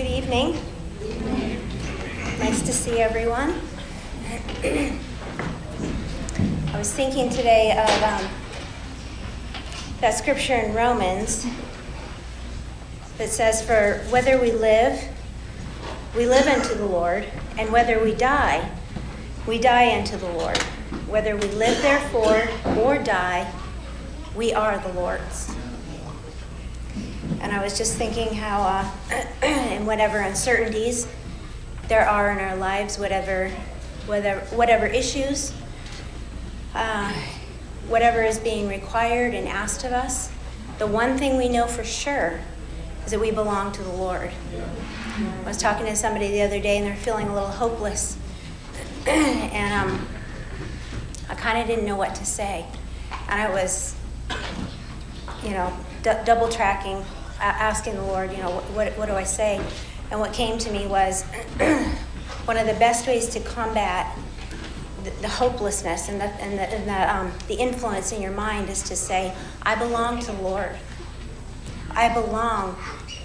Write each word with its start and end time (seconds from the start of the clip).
Good 0.00 0.12
evening. 0.12 0.56
Nice 2.38 2.62
to 2.62 2.72
see 2.72 3.00
everyone. 3.00 3.60
I 6.72 6.78
was 6.78 6.90
thinking 6.90 7.28
today 7.28 7.72
of 7.72 8.02
um, 8.02 8.26
that 10.00 10.14
scripture 10.14 10.54
in 10.54 10.74
Romans 10.74 11.46
that 13.18 13.28
says, 13.28 13.62
For 13.62 14.02
whether 14.08 14.40
we 14.40 14.52
live, 14.52 15.06
we 16.16 16.24
live 16.24 16.46
unto 16.46 16.74
the 16.76 16.86
Lord, 16.86 17.26
and 17.58 17.70
whether 17.70 18.02
we 18.02 18.14
die, 18.14 18.70
we 19.46 19.58
die 19.58 19.98
unto 19.98 20.16
the 20.16 20.30
Lord. 20.30 20.56
Whether 21.08 21.36
we 21.36 21.48
live, 21.48 21.82
therefore, 21.82 22.48
or 22.78 22.96
die, 22.96 23.52
we 24.34 24.54
are 24.54 24.78
the 24.78 24.94
Lord's. 24.94 25.54
And 27.50 27.58
I 27.58 27.64
was 27.64 27.76
just 27.76 27.96
thinking 27.96 28.32
how, 28.32 28.62
uh, 29.10 29.24
in 29.44 29.84
whatever 29.84 30.18
uncertainties 30.18 31.08
there 31.88 32.08
are 32.08 32.30
in 32.30 32.38
our 32.38 32.54
lives, 32.54 32.96
whatever, 32.96 33.48
whatever, 34.06 34.40
whatever 34.54 34.86
issues, 34.86 35.52
uh, 36.76 37.12
whatever 37.88 38.22
is 38.22 38.38
being 38.38 38.68
required 38.68 39.34
and 39.34 39.48
asked 39.48 39.82
of 39.84 39.90
us, 39.90 40.30
the 40.78 40.86
one 40.86 41.18
thing 41.18 41.36
we 41.36 41.48
know 41.48 41.66
for 41.66 41.82
sure 41.82 42.38
is 43.04 43.10
that 43.10 43.18
we 43.18 43.32
belong 43.32 43.72
to 43.72 43.82
the 43.82 43.94
Lord. 43.94 44.30
I 45.42 45.44
was 45.44 45.56
talking 45.56 45.86
to 45.86 45.96
somebody 45.96 46.28
the 46.28 46.42
other 46.42 46.60
day 46.60 46.78
and 46.78 46.86
they're 46.86 46.94
feeling 46.94 47.26
a 47.26 47.34
little 47.34 47.48
hopeless. 47.48 48.16
and 49.08 49.90
um, 49.90 50.06
I 51.28 51.34
kind 51.34 51.58
of 51.58 51.66
didn't 51.66 51.84
know 51.84 51.96
what 51.96 52.14
to 52.14 52.24
say. 52.24 52.64
And 53.28 53.42
I 53.42 53.50
was, 53.50 53.96
you 55.42 55.50
know, 55.50 55.76
d- 56.04 56.12
double 56.24 56.48
tracking 56.48 57.04
asking 57.40 57.94
the 57.94 58.02
Lord, 58.02 58.30
you 58.32 58.38
know, 58.38 58.50
what, 58.50 58.96
what, 58.98 59.06
do 59.06 59.14
I 59.14 59.24
say? 59.24 59.60
And 60.10 60.20
what 60.20 60.32
came 60.32 60.58
to 60.58 60.70
me 60.70 60.86
was 60.86 61.24
one 62.44 62.56
of 62.56 62.66
the 62.66 62.74
best 62.74 63.06
ways 63.06 63.28
to 63.30 63.40
combat 63.40 64.16
the, 65.04 65.10
the 65.22 65.28
hopelessness 65.28 66.08
and, 66.08 66.20
the, 66.20 66.24
and, 66.24 66.58
the, 66.58 66.62
and 66.62 66.88
the, 66.88 67.16
um, 67.16 67.32
the 67.48 67.54
influence 67.54 68.12
in 68.12 68.20
your 68.20 68.32
mind 68.32 68.68
is 68.68 68.82
to 68.84 68.96
say, 68.96 69.34
I 69.62 69.74
belong 69.74 70.20
to 70.20 70.32
the 70.32 70.42
Lord. 70.42 70.76
I 71.92 72.12
belong 72.12 72.76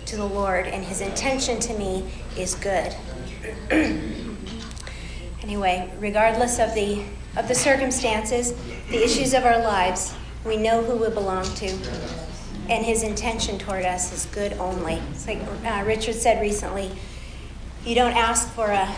to 0.06 0.16
the 0.16 0.26
Lord, 0.26 0.68
and 0.68 0.84
His 0.84 1.02
intention 1.02 1.60
to 1.60 1.78
me 1.78 2.10
is 2.38 2.56
good. 2.56 2.96
anyway, 5.42 5.92
regardless 6.00 6.60
of 6.60 6.74
the, 6.74 7.04
of 7.38 7.48
the 7.48 7.56
circumstances, 7.56 8.54
the 8.90 9.04
issues 9.04 9.34
of 9.34 9.46
our 9.46 9.60
lives, 9.60 10.16
we 10.46 10.58
know 10.58 10.84
who 10.84 10.96
we 10.96 11.10
belong 11.10 11.44
to 11.56 11.68
and 12.70 12.86
his 12.86 13.04
intention 13.04 13.60
toward 13.60 13.86
us 13.86 14.12
is 14.12 14.26
good 14.34 14.54
only. 14.54 15.02
It's 15.12 15.28
like 15.28 15.40
uh, 15.66 15.84
Richard 15.86 16.16
said 16.16 16.42
recently 16.42 16.92
you 17.86 17.94
don't 17.94 18.14
ask 18.14 18.52
for 18.54 18.72
a, 18.72 18.94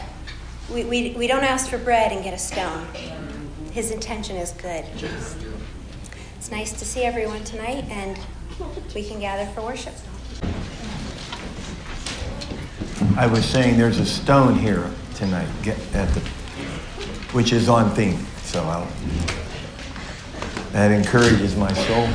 we, 0.73 0.85
we, 0.85 1.11
we 1.11 1.27
don't 1.27 1.43
ask 1.43 1.69
for 1.69 1.77
bread 1.77 2.13
and 2.13 2.23
get 2.23 2.33
a 2.33 2.37
stone. 2.37 2.87
His 3.71 3.91
intention 3.91 4.37
is 4.37 4.51
good. 4.51 4.85
It's 6.37 6.49
nice 6.51 6.71
to 6.79 6.85
see 6.85 7.03
everyone 7.03 7.43
tonight, 7.43 7.83
and 7.89 8.17
we 8.95 9.03
can 9.03 9.19
gather 9.19 9.45
for 9.51 9.61
worship. 9.61 9.93
I 13.17 13.27
was 13.27 13.43
saying 13.43 13.77
there's 13.77 13.99
a 13.99 14.05
stone 14.05 14.57
here 14.57 14.89
tonight 15.15 15.47
at 15.93 16.07
the, 16.13 16.21
which 17.33 17.51
is 17.51 17.67
on 17.67 17.93
theme. 17.93 18.19
So 18.43 18.63
I'll, 18.63 18.87
that 20.71 20.91
encourages 20.91 21.55
my 21.57 21.73
soul. 21.73 22.07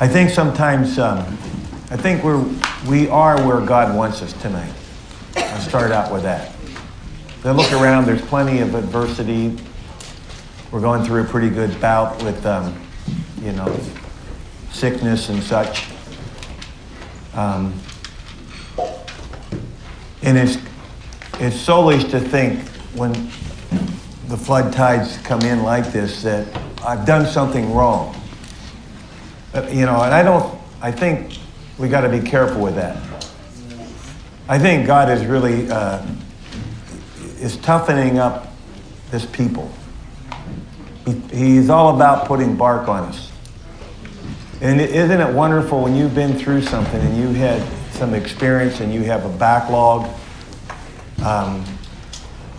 I 0.00 0.06
think 0.06 0.30
sometimes, 0.30 0.96
um, 1.00 1.18
I 1.90 1.96
think 1.96 2.22
we're, 2.22 2.44
we 2.88 3.08
are 3.08 3.44
where 3.44 3.60
God 3.60 3.96
wants 3.96 4.22
us 4.22 4.32
tonight. 4.34 4.72
I'll 5.34 5.60
start 5.60 5.90
out 5.90 6.12
with 6.12 6.22
that. 6.22 6.54
Then 7.42 7.56
look 7.56 7.72
around, 7.72 8.06
there's 8.06 8.22
plenty 8.22 8.60
of 8.60 8.76
adversity. 8.76 9.58
We're 10.70 10.80
going 10.80 11.04
through 11.04 11.22
a 11.22 11.24
pretty 11.24 11.50
good 11.50 11.80
bout 11.80 12.22
with, 12.22 12.46
um, 12.46 12.80
you 13.42 13.50
know, 13.50 13.76
sickness 14.70 15.30
and 15.30 15.42
such. 15.42 15.88
Um, 17.34 17.74
and 20.22 20.38
it's, 20.38 20.58
it's 21.40 21.56
soulish 21.56 22.08
to 22.12 22.20
think 22.20 22.68
when 22.94 23.12
the 24.28 24.36
flood 24.36 24.72
tides 24.72 25.16
come 25.18 25.40
in 25.40 25.64
like 25.64 25.90
this 25.90 26.22
that 26.22 26.46
I've 26.84 27.04
done 27.04 27.26
something 27.26 27.74
wrong. 27.74 28.14
Uh, 29.54 29.66
you 29.70 29.86
know, 29.86 30.02
and 30.02 30.12
I 30.12 30.22
don't, 30.22 30.58
I 30.82 30.92
think 30.92 31.38
we 31.78 31.88
got 31.88 32.02
to 32.02 32.08
be 32.08 32.20
careful 32.20 32.60
with 32.60 32.74
that. 32.74 33.02
I 34.46 34.58
think 34.58 34.86
God 34.86 35.10
is 35.10 35.24
really, 35.24 35.70
uh, 35.70 36.04
is 37.38 37.56
toughening 37.58 38.18
up 38.18 38.52
this 39.10 39.24
people. 39.24 39.70
He, 41.06 41.14
he's 41.32 41.70
all 41.70 41.94
about 41.94 42.26
putting 42.26 42.56
bark 42.56 42.88
on 42.88 43.04
us. 43.04 43.30
And 44.60 44.80
isn't 44.80 45.20
it 45.20 45.34
wonderful 45.34 45.82
when 45.82 45.94
you've 45.96 46.14
been 46.14 46.36
through 46.36 46.62
something 46.62 47.00
and 47.00 47.16
you 47.16 47.28
had 47.28 47.62
some 47.92 48.12
experience 48.12 48.80
and 48.80 48.92
you 48.92 49.02
have 49.04 49.24
a 49.24 49.38
backlog, 49.38 50.08
um, 51.24 51.64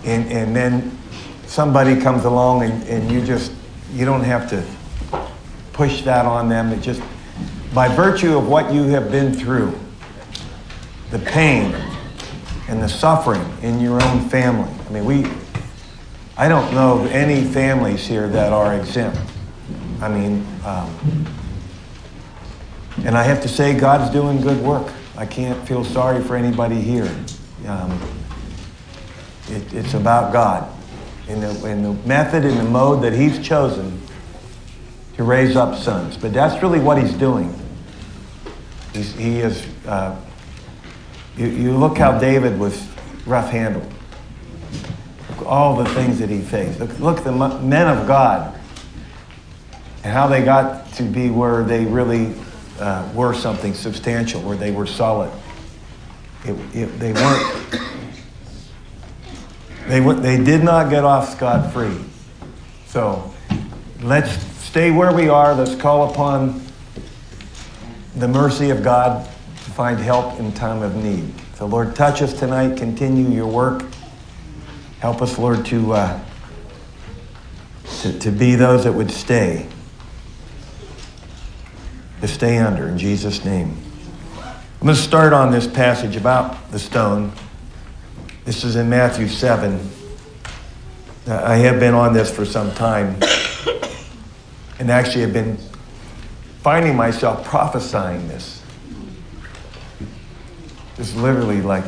and, 0.06 0.32
and 0.32 0.56
then 0.56 0.98
somebody 1.46 2.00
comes 2.00 2.26
along 2.26 2.64
and, 2.64 2.84
and 2.84 3.12
you 3.12 3.24
just, 3.24 3.52
you 3.94 4.06
don't 4.06 4.24
have 4.24 4.50
to 4.50 4.64
push 5.80 6.02
that 6.02 6.26
on 6.26 6.50
them. 6.50 6.74
It 6.74 6.82
just, 6.82 7.02
by 7.74 7.88
virtue 7.88 8.38
of 8.38 8.50
what 8.50 8.74
you 8.74 8.84
have 8.90 9.10
been 9.10 9.34
through, 9.34 9.80
the 11.10 11.20
pain 11.20 11.74
and 12.68 12.84
the 12.84 12.90
suffering 12.90 13.42
in 13.62 13.80
your 13.80 14.04
own 14.04 14.28
family. 14.28 14.70
I 14.90 14.92
mean, 14.92 15.06
we, 15.06 15.26
I 16.36 16.50
don't 16.50 16.74
know 16.74 17.00
of 17.00 17.12
any 17.14 17.46
families 17.46 18.06
here 18.06 18.28
that 18.28 18.52
are 18.52 18.76
exempt. 18.76 19.22
I 20.02 20.10
mean, 20.10 20.46
um, 20.66 21.26
and 23.06 23.18
I 23.18 23.24
have 23.24 23.42
to 23.44 23.48
say, 23.48 23.74
God's 23.74 24.12
doing 24.12 24.42
good 24.42 24.62
work. 24.62 24.92
I 25.16 25.26
can't 25.26 25.66
feel 25.66 25.86
sorry 25.86 26.22
for 26.22 26.36
anybody 26.36 26.82
here. 26.82 27.10
Um, 27.66 27.98
it, 29.48 29.74
it's 29.74 29.94
about 29.94 30.34
God. 30.34 30.70
And 31.30 31.42
the, 31.42 31.70
in 31.70 31.84
the 31.84 31.94
method 32.06 32.44
and 32.44 32.58
the 32.58 32.70
mode 32.70 33.02
that 33.04 33.14
He's 33.14 33.40
chosen, 33.40 34.02
to 35.19 35.25
raise 35.25 35.57
up 35.57 35.75
sons. 35.78 36.16
But 36.16 36.31
that's 36.31 36.63
really 36.63 36.80
what 36.80 36.97
he's 36.97 37.12
doing. 37.12 37.53
He's, 38.94 39.13
he 39.16 39.40
is, 39.40 39.68
uh, 39.85 40.18
you, 41.35 41.47
you 41.47 41.78
look 41.78 41.97
how 41.97 42.18
David 42.18 42.57
was 42.57 42.88
rough 43.25 43.50
handled. 43.52 43.94
All 45.46 45.75
the 45.75 45.90
things 45.90 46.19
that 46.19 46.30
he 46.30 46.40
faced. 46.40 46.80
Look, 46.80 46.97
look 47.02 47.24
the 47.25 47.34
men 47.34 47.90
of 47.90 48.07
God 48.07 48.57
and 50.06 50.13
how 50.13 50.28
they 50.28 50.41
got 50.41 50.90
to 50.94 51.03
be 51.03 51.30
where 51.30 51.66
they 51.66 51.84
really 51.84 52.34
uh, 52.80 53.12
were 53.13 53.34
something 53.34 53.74
substantial, 53.74 54.41
where 54.41 54.56
they 54.56 54.72
were 54.72 54.88
solid. 54.88 55.34
It, 56.46 56.56
it, 56.74 56.86
they 56.97 57.12
weren't. 57.12 57.81
They, 59.86 60.00
they 60.00 60.41
did 60.41 60.63
not 60.63 60.90
get 60.90 61.03
off 61.03 61.30
scot 61.30 61.74
free. 61.74 61.97
So 62.86 63.34
let's 64.01 64.49
stay 64.69 64.91
where 64.91 65.12
we 65.12 65.28
are. 65.28 65.56
Let's 65.56 65.74
call 65.74 66.12
upon 66.12 66.62
the 68.16 68.28
mercy 68.28 68.69
of 68.69 68.84
God 68.84 69.25
to 69.25 69.72
find 69.72 69.97
help 69.97 70.40
in 70.40 70.52
time 70.52 70.84
of 70.84 70.96
need. 70.96 71.34
So, 71.56 71.66
Lord, 71.66 71.96
touch 71.96 72.22
us 72.22 72.38
tonight. 72.38 72.78
Continue 72.78 73.30
your 73.30 73.47
work. 73.47 73.84
Help 75.00 75.24
us, 75.24 75.40
Lord, 75.40 75.66
to, 75.66 75.94
uh, 75.94 76.19
to, 78.02 78.19
to 78.19 78.30
be 78.30 78.53
those 78.53 78.84
that 78.84 78.94
would 78.94 79.09
stay. 79.09 79.68
To 82.22 82.27
stay 82.27 82.60
under, 82.60 82.89
in 82.89 83.00
Jesus' 83.00 83.44
name. 83.44 83.75
I'm 84.38 84.86
going 84.86 84.95
to 84.95 85.01
start 85.01 85.33
on 85.33 85.51
this 85.51 85.65
passage 85.65 86.15
about 86.15 86.72
the 86.72 86.77
stone. 86.77 87.31
This 88.45 88.63
is 88.63 88.75
in 88.75 88.88
Matthew 88.88 89.30
7. 89.30 89.80
I 91.27 91.56
have 91.56 91.80
been 91.80 91.95
on 91.95 92.13
this 92.13 92.30
for 92.30 92.45
some 92.45 92.72
time 92.75 93.19
and 94.80 94.90
actually 94.90 95.22
have 95.22 95.34
been 95.34 95.58
finding 96.62 96.96
myself 96.96 97.46
prophesying 97.46 98.28
this. 98.28 98.62
Just 100.96 101.16
literally 101.16 101.62
like, 101.62 101.84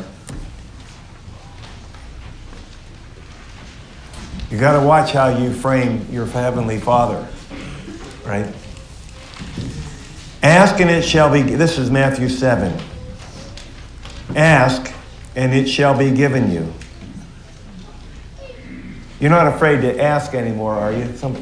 you 4.50 4.58
got 4.58 4.78
to 4.78 4.86
watch 4.86 5.12
how 5.12 5.28
you 5.36 5.52
frame 5.52 6.06
your 6.10 6.26
heavenly 6.26 6.78
Father, 6.78 7.26
right? 8.24 8.54
Ask 10.42 10.80
and 10.80 10.90
it 10.90 11.02
shall 11.02 11.32
be, 11.32 11.42
this 11.42 11.78
is 11.78 11.90
Matthew 11.90 12.28
7. 12.28 12.78
Ask 14.36 14.92
and 15.34 15.54
it 15.54 15.66
shall 15.68 15.96
be 15.96 16.10
given 16.10 16.50
you. 16.50 16.72
You're 19.20 19.30
not 19.30 19.46
afraid 19.46 19.82
to 19.82 20.02
ask 20.02 20.34
anymore, 20.34 20.74
are 20.74 20.92
you? 20.92 21.16
Some, 21.16 21.36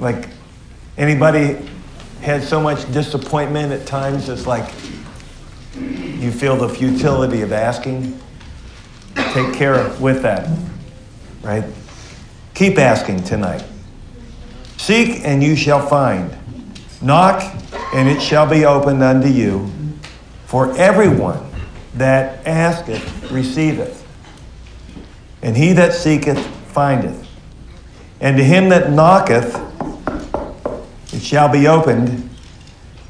like, 0.00 0.28
anybody 0.96 1.56
had 2.20 2.42
so 2.42 2.60
much 2.60 2.90
disappointment 2.92 3.72
at 3.72 3.86
times, 3.86 4.28
it's 4.28 4.46
like 4.46 4.72
you 5.76 6.30
feel 6.30 6.56
the 6.56 6.68
futility 6.68 7.42
of 7.42 7.52
asking? 7.52 8.18
Take 9.14 9.54
care 9.54 9.94
with 10.00 10.22
that, 10.22 10.48
right? 11.42 11.64
Keep 12.54 12.78
asking 12.78 13.24
tonight. 13.24 13.64
Seek 14.76 15.24
and 15.24 15.42
you 15.42 15.56
shall 15.56 15.86
find. 15.86 16.36
Knock 17.02 17.42
and 17.94 18.08
it 18.08 18.20
shall 18.20 18.48
be 18.48 18.64
opened 18.64 19.02
unto 19.02 19.28
you. 19.28 19.70
For 20.46 20.76
everyone 20.76 21.46
that 21.94 22.46
asketh 22.46 23.30
receiveth, 23.30 24.06
and 25.42 25.56
he 25.56 25.72
that 25.74 25.94
seeketh 25.94 26.44
findeth. 26.72 27.26
And 28.20 28.36
to 28.36 28.44
him 28.44 28.68
that 28.70 28.90
knocketh 28.90 29.69
it 31.20 31.26
shall 31.26 31.50
be 31.50 31.68
opened. 31.68 32.30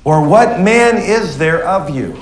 Or 0.02 0.26
what 0.26 0.60
man 0.60 0.96
is 0.96 1.38
there 1.38 1.64
of 1.64 1.94
you? 1.94 2.18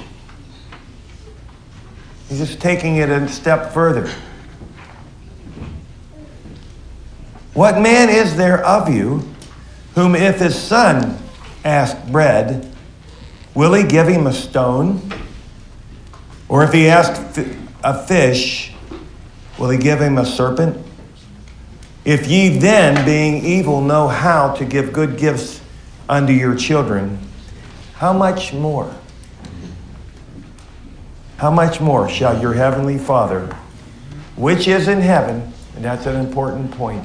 He's 2.29 2.39
just 2.39 2.61
taking 2.61 2.97
it 2.97 3.09
a 3.09 3.27
step 3.29 3.73
further. 3.73 4.13
What 7.55 7.81
man 7.81 8.11
is 8.11 8.37
there 8.37 8.65
of 8.65 8.93
you 8.93 9.27
whom 9.95 10.15
if 10.15 10.41
his 10.41 10.61
son 10.61 11.19
ask 11.65 11.97
bread, 12.09 12.71
will 13.55 13.73
he 13.73 13.83
give 13.83 14.07
him 14.07 14.27
a 14.27 14.33
stone? 14.33 15.01
Or 16.49 16.65
if 16.65 16.73
he 16.73 16.89
ask 16.89 17.13
a 17.83 18.07
fish, 18.07 18.75
will 19.59 19.71
he 19.71 19.79
give 19.79 20.01
him 20.01 20.19
a 20.19 20.27
serpent? 20.27 20.85
If 22.05 22.27
ye 22.27 22.59
then, 22.59 23.05
being 23.07 23.45
evil, 23.45 23.81
know 23.81 24.07
how 24.09 24.55
to 24.57 24.65
give 24.65 24.93
good 24.93 25.17
gifts 25.17 25.63
unto 26.09 26.33
your 26.33 26.55
children, 26.55 27.19
how 27.95 28.13
much 28.13 28.53
more? 28.53 28.95
How 31.37 31.51
much 31.51 31.81
more 31.81 32.09
shall 32.09 32.41
your 32.41 32.55
heavenly 32.55 32.99
Father, 32.99 33.47
which 34.37 34.67
is 34.67 34.89
in 34.89 35.01
heaven, 35.01 35.53
and 35.77 35.85
that's 35.85 36.07
an 36.07 36.17
important 36.17 36.71
point, 36.73 37.05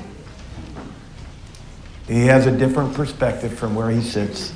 he 2.07 2.25
has 2.25 2.45
a 2.45 2.51
different 2.51 2.93
perspective 2.93 3.57
from 3.57 3.75
where 3.75 3.89
he 3.89 4.01
sits. 4.01 4.53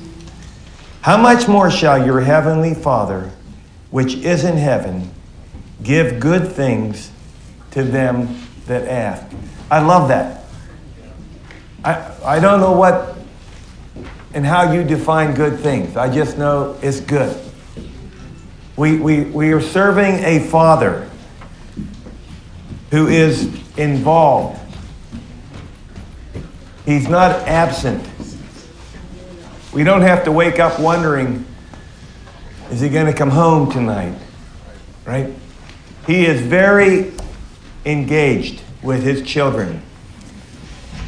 How 1.01 1.17
much 1.17 1.47
more 1.47 1.71
shall 1.71 2.05
your 2.05 2.19
heavenly 2.21 2.73
Father, 2.73 3.31
which 3.91 4.15
is 4.15 4.43
in 4.43 4.57
heaven, 4.57 5.09
give 5.81 6.19
good 6.19 6.51
things 6.51 7.11
to 7.71 7.83
them 7.83 8.41
that 8.65 8.87
ask? 8.87 9.25
I 9.71 9.79
love 9.79 10.09
that. 10.09 10.43
I, 11.83 12.11
I 12.25 12.39
don't 12.39 12.59
know 12.59 12.73
what 12.73 13.16
and 14.37 14.45
how 14.45 14.71
you 14.71 14.83
define 14.83 15.33
good 15.33 15.59
things. 15.59 15.97
I 15.97 16.13
just 16.13 16.37
know 16.37 16.77
it's 16.83 16.99
good. 16.99 17.35
We, 18.75 18.99
we, 18.99 19.23
we 19.23 19.51
are 19.51 19.59
serving 19.59 20.23
a 20.23 20.39
Father 20.39 21.09
who 22.91 23.07
is 23.07 23.45
involved 23.77 24.61
He's 26.87 27.09
not 27.09 27.31
absent. 27.47 28.07
We 29.73 29.83
don't 29.83 30.03
have 30.03 30.23
to 30.23 30.31
wake 30.31 30.57
up 30.57 30.79
wondering, 30.79 31.45
is 32.71 32.79
he 32.79 32.87
going 32.87 33.07
to 33.07 33.13
come 33.13 33.29
home 33.29 33.69
tonight? 33.69 34.17
Right? 35.03 35.33
He 36.05 36.25
is 36.25 36.39
very 36.39 37.11
engaged 37.85 38.61
with 38.81 39.03
his 39.03 39.21
children. 39.23 39.81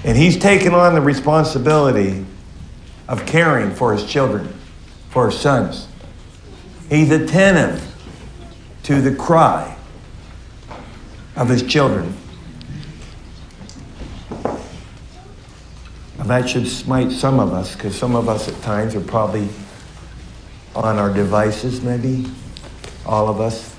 And 0.04 0.18
he's 0.18 0.38
taken 0.38 0.74
on 0.74 0.96
the 0.96 1.02
responsibility 1.02 2.26
of 3.10 3.26
caring 3.26 3.72
for 3.72 3.92
his 3.92 4.06
children, 4.06 4.48
for 5.10 5.32
his 5.32 5.40
sons. 5.40 5.88
He's 6.90 7.10
attentive 7.10 7.84
to 8.84 9.02
the 9.02 9.16
cry 9.16 9.76
of 11.36 11.50
his 11.50 11.64
children. 11.64 12.16
Now 16.20 16.26
that 16.26 16.48
should 16.48 16.68
smite 16.68 17.12
some 17.12 17.40
of 17.40 17.52
us, 17.52 17.76
because 17.76 17.98
some 17.98 18.16
of 18.16 18.30
us 18.30 18.48
at 18.48 18.62
times 18.62 18.94
are 18.94 19.02
probably 19.02 19.50
on 20.76 21.00
our 21.00 21.12
devices, 21.12 21.82
maybe. 21.82 22.28
All 23.08 23.28
of 23.28 23.42
us, 23.42 23.76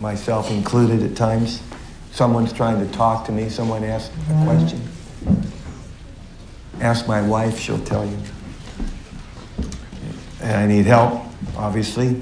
myself 0.00 0.50
included 0.50 1.02
at 1.02 1.16
times. 1.16 1.62
Someone's 2.12 2.52
trying 2.52 2.86
to 2.86 2.92
talk 2.92 3.24
to 3.24 3.32
me, 3.32 3.48
someone 3.48 3.84
asked 3.84 4.12
a 4.28 4.44
question. 4.44 4.82
Ask 6.80 7.08
my 7.08 7.22
wife, 7.22 7.58
she'll 7.58 7.82
tell 7.84 8.04
you. 8.04 8.18
And 10.40 10.56
I 10.56 10.66
need 10.66 10.86
help, 10.86 11.22
obviously. 11.56 12.20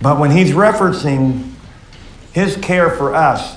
But 0.00 0.18
when 0.18 0.30
he's 0.30 0.50
referencing 0.50 1.52
his 2.32 2.56
care 2.56 2.90
for 2.90 3.14
us, 3.14 3.56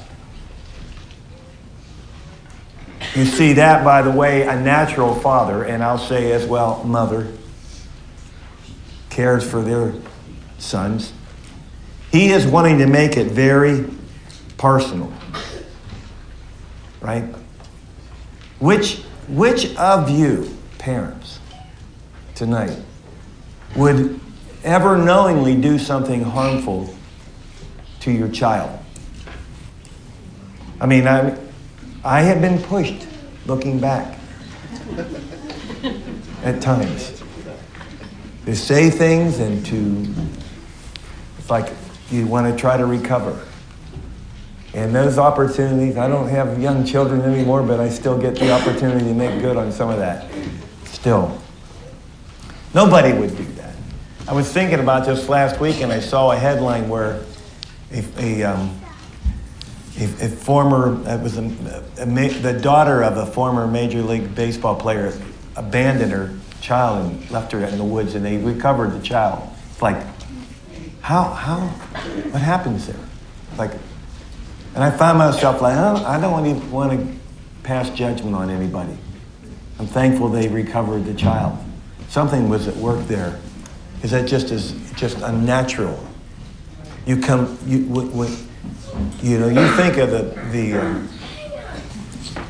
You 3.16 3.24
see 3.24 3.54
that, 3.54 3.86
by 3.86 4.02
the 4.02 4.12
way, 4.12 4.42
a 4.42 4.60
natural 4.60 5.16
father, 5.16 5.64
and 5.64 5.82
I'll 5.82 5.98
say 5.98 6.34
as 6.34 6.46
well, 6.46 6.84
mother, 6.84 7.32
cares 9.10 9.50
for 9.50 9.62
their 9.62 9.94
sons. 10.58 11.14
He 12.12 12.32
is 12.32 12.46
wanting 12.46 12.80
to 12.80 12.88
make 12.88 13.16
it 13.16 13.28
very 13.28 13.86
personal. 14.58 15.14
Right? 17.00 17.24
Which, 18.60 18.98
which 19.30 19.74
of 19.78 20.10
you, 20.10 20.58
parents, 20.78 21.40
tonight, 22.36 22.78
would 23.76 24.20
ever 24.64 24.98
knowingly 24.98 25.56
do 25.56 25.80
something 25.80 26.22
harmful 26.22 26.94
to 28.02 28.12
your 28.12 28.30
child? 28.30 28.80
I 30.80 30.86
mean, 30.86 31.08
I, 31.08 31.38
I 32.04 32.22
have 32.22 32.42
been 32.42 32.62
pushed 32.62 33.08
looking 33.46 33.80
back 33.80 34.20
at 36.44 36.62
times 36.62 37.24
to 38.46 38.56
say 38.56 38.90
things 38.90 39.40
and 39.40 39.66
to, 39.66 40.14
it's 41.40 41.50
like 41.50 41.72
you 42.12 42.28
want 42.28 42.52
to 42.52 42.60
try 42.60 42.78
to 42.78 42.86
recover. 42.86 43.46
And 44.74 44.94
those 44.94 45.18
opportunities, 45.18 45.98
I 45.98 46.08
don't 46.08 46.28
have 46.28 46.62
young 46.62 46.86
children 46.86 47.22
anymore, 47.22 47.64
but 47.64 47.80
I 47.80 47.90
still 47.90 48.20
get 48.20 48.36
the 48.36 48.52
opportunity 48.52 49.06
to 49.06 49.14
make 49.14 49.42
good 49.42 49.56
on 49.56 49.72
some 49.72 49.90
of 49.90 49.98
that. 50.00 50.30
Still. 50.84 51.42
Nobody 52.76 53.14
would 53.14 53.36
do 53.36 53.46
that. 53.54 53.74
I 54.28 54.34
was 54.34 54.52
thinking 54.52 54.80
about 54.80 55.06
this 55.06 55.28
last 55.30 55.60
week 55.60 55.82
and 55.82 55.92
I 55.92 56.00
saw 56.00 56.32
a 56.32 56.38
headline 56.38 56.90
where 56.90 57.24
a, 57.92 58.04
a 58.20 58.44
um, 58.44 58.80
a, 59.98 60.04
a 60.04 60.30
former, 60.30 61.02
it 61.10 61.22
was 61.22 61.36
the 61.36 62.60
daughter 62.62 63.04
of 63.04 63.18
a 63.18 63.26
former 63.26 63.66
Major 63.66 64.02
League 64.02 64.36
Baseball 64.36 64.76
player 64.76 65.18
abandoned 65.56 66.12
her 66.12 66.34
child 66.62 67.06
and 67.06 67.32
left 67.32 67.52
her 67.54 67.64
in 67.64 67.78
the 67.78 67.84
woods, 67.84 68.16
and 68.16 68.26
they 68.26 68.38
recovered 68.38 68.92
the 68.92 69.02
child. 69.02 69.48
It's 69.72 69.82
like, 69.82 70.06
how, 71.02 71.24
how, 71.24 71.60
what 72.32 72.42
happens 72.42 72.88
there? 72.88 73.00
Like, 73.58 73.72
and 74.74 74.84
I 74.84 74.92
found 74.92 75.18
myself 75.18 75.62
like, 75.62 75.78
oh, 75.78 76.04
I 76.06 76.20
don't 76.20 76.46
even 76.46 76.72
want 76.72 76.92
to 76.92 77.20
pass 77.64 77.90
judgment 77.90 78.36
on 78.36 78.50
anybody. 78.50 78.98
I'm 79.80 79.88
thankful 79.88 80.28
they 80.30 80.50
recovered 80.50 81.06
the 81.06 81.14
child. 81.14 81.58
Something 82.16 82.48
was 82.48 82.70
at 82.70 82.78
work 82.78 83.06
there. 83.08 83.38
Because 83.96 84.12
that 84.12 84.26
just 84.26 84.50
is 84.50 84.72
just 84.94 85.18
unnatural. 85.18 86.02
You 87.06 87.18
come, 87.18 87.58
you, 87.66 87.80
when, 87.82 88.32
you 89.22 89.38
know, 89.38 89.50
you 89.50 89.76
think 89.76 89.98
of 89.98 90.12
the, 90.12 90.22
the, 90.54 90.80
uh, 90.80 91.02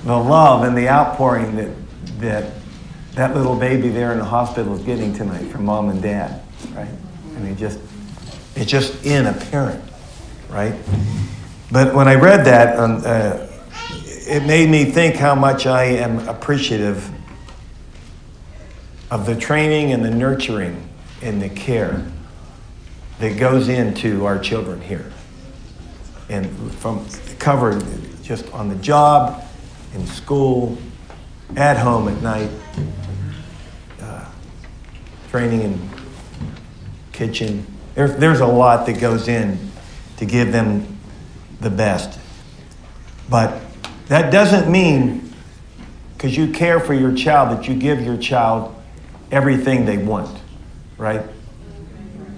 the 0.04 0.16
love 0.16 0.66
and 0.66 0.78
the 0.78 0.88
outpouring 0.88 1.56
that, 1.56 1.72
that 2.20 2.54
that 3.16 3.36
little 3.36 3.56
baby 3.56 3.90
there 3.90 4.12
in 4.12 4.20
the 4.20 4.24
hospital 4.24 4.76
is 4.76 4.84
getting 4.84 5.12
tonight 5.16 5.52
from 5.52 5.66
mom 5.66 5.90
and 5.90 6.00
dad, 6.00 6.44
right? 6.76 6.88
I 7.36 7.40
mean, 7.40 7.58
just, 7.58 7.80
it's 8.56 8.70
just 8.70 9.04
in 9.04 9.26
a 9.26 9.34
parent, 9.34 9.84
right? 10.48 10.76
But 11.72 11.96
when 11.96 12.08
I 12.08 12.14
read 12.14 12.46
that, 12.46 12.78
um, 12.78 13.02
uh, 13.04 13.48
it 14.28 14.46
made 14.46 14.70
me 14.70 14.86
think 14.86 15.16
how 15.16 15.34
much 15.34 15.66
I 15.66 15.86
am 15.86 16.20
appreciative 16.30 17.10
of 19.16 19.26
the 19.26 19.36
training 19.36 19.94
and 19.94 20.04
the 20.04 20.12
nurturing 20.12 20.90
and 21.22 21.42
the 21.42 21.48
care 21.48 22.06
that 23.20 23.40
goes 23.40 23.70
into 23.70 24.26
our 24.26 24.38
children 24.38 24.82
here 24.82 25.10
and 26.28 26.46
from 26.74 27.08
covered 27.40 27.82
just 28.24 28.52
on 28.52 28.68
the 28.68 28.76
job, 28.76 29.42
in 29.94 30.06
school, 30.06 30.78
at 31.56 31.78
home 31.78 32.10
at 32.10 32.22
night, 32.22 32.50
uh, 34.02 34.26
training 35.30 35.62
in 35.62 35.90
kitchen. 37.14 37.66
There's, 37.94 38.18
there's 38.18 38.42
a 38.42 38.46
lot 38.46 38.86
that 38.88 39.00
goes 39.00 39.30
in 39.30 39.58
to 40.18 40.26
give 40.26 40.52
them 40.52 40.98
the 41.62 41.70
best. 41.70 42.20
But 43.30 43.62
that 44.10 44.30
doesn't 44.30 44.70
mean, 44.70 45.34
because 46.18 46.36
you 46.36 46.52
care 46.52 46.82
for 46.82 46.94
your 46.94 47.16
child, 47.16 47.58
that 47.58 47.70
you 47.70 47.76
give 47.76 48.02
your 48.02 48.18
child 48.18 48.75
everything 49.32 49.86
they 49.86 49.98
want, 49.98 50.40
right? 50.98 51.22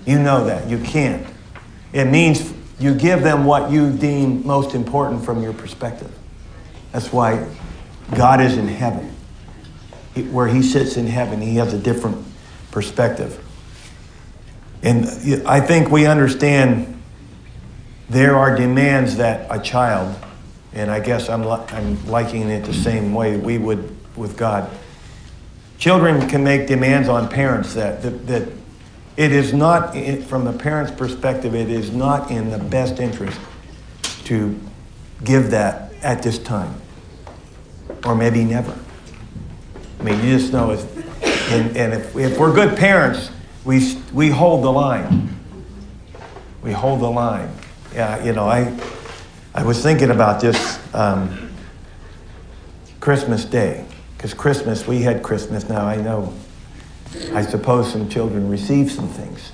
You 0.06 0.20
know 0.20 0.46
that. 0.46 0.70
You 0.70 0.80
can't. 0.80 1.26
It 1.94 2.06
means 2.06 2.54
you 2.80 2.94
give 2.94 3.24
them 3.24 3.46
what 3.46 3.72
you 3.72 3.92
deem 3.92 4.46
most 4.46 4.76
important 4.76 5.26
from 5.26 5.42
your 5.42 5.54
perspective. 5.54 6.12
That's 6.92 7.12
why 7.12 7.48
God 8.16 8.40
is 8.42 8.58
in 8.58 8.68
heaven. 8.68 9.14
Where 10.32 10.48
He 10.48 10.64
sits 10.64 10.98
in 10.98 11.08
heaven, 11.08 11.42
He 11.42 11.56
has 11.56 11.74
a 11.74 11.80
different 11.80 12.26
perspective. 12.72 13.44
And 14.84 15.06
I 15.48 15.60
think 15.60 15.90
we 15.90 16.06
understand 16.06 17.02
there 18.10 18.36
are 18.38 18.56
demands 18.56 19.18
that 19.18 19.48
a 19.50 19.62
child, 19.62 20.16
and 20.74 20.90
I 20.90 21.00
guess 21.00 21.30
I'm, 21.30 21.44
li- 21.44 21.66
I'm 21.70 22.08
liking 22.08 22.50
it 22.50 22.64
the 22.64 22.74
same 22.74 23.14
way 23.14 23.38
we 23.38 23.58
would 23.58 23.96
with 24.16 24.38
God. 24.38 24.70
Children 25.78 26.28
can 26.28 26.44
make 26.44 26.68
demands 26.68 27.08
on 27.08 27.30
parents 27.30 27.74
that, 27.76 28.02
that, 28.02 28.28
that 28.28 28.50
it 29.16 29.32
is 29.32 29.54
not, 29.54 29.96
from 30.24 30.46
the 30.46 30.54
parent's 30.54 30.92
perspective, 30.92 31.56
it 31.56 31.70
is 31.70 31.92
not 31.92 32.30
in 32.32 32.50
the 32.52 32.60
best 32.60 33.00
interest 33.00 33.40
to 34.26 34.60
give 35.24 35.52
that 35.52 35.94
at 36.04 36.22
this 36.22 36.38
time, 36.38 36.80
or 38.06 38.16
maybe 38.16 38.44
never. 38.44 38.78
I 40.00 40.04
mean, 40.04 40.24
you 40.24 40.38
just 40.38 40.54
know, 40.54 40.72
it's, 40.72 40.86
and, 41.52 41.76
and 41.76 41.94
if, 41.94 42.16
if 42.16 42.38
we're 42.38 42.54
good 42.54 42.78
parents, 42.78 43.32
we, 43.66 43.98
we 44.14 44.30
hold 44.30 44.64
the 44.64 44.72
line. 44.72 45.30
We 46.62 46.72
hold 46.72 47.00
the 47.00 47.10
line. 47.10 47.50
Yeah, 47.94 48.24
you 48.24 48.34
know, 48.34 48.48
I, 48.48 48.78
I 49.56 49.64
was 49.64 49.82
thinking 49.82 50.12
about 50.12 50.42
this 50.42 50.80
um, 50.94 51.50
Christmas 53.00 53.46
Day, 53.46 53.87
because 54.18 54.34
Christmas, 54.34 54.88
we 54.88 55.04
had 55.04 55.22
Christmas 55.22 55.70
now, 55.70 55.86
I 55.86 55.98
know 55.98 56.34
I 57.34 57.44
suppose 57.44 57.92
some 57.92 58.10
children 58.10 58.50
receive 58.50 58.92
some 58.92 59.08
things. 59.08 59.52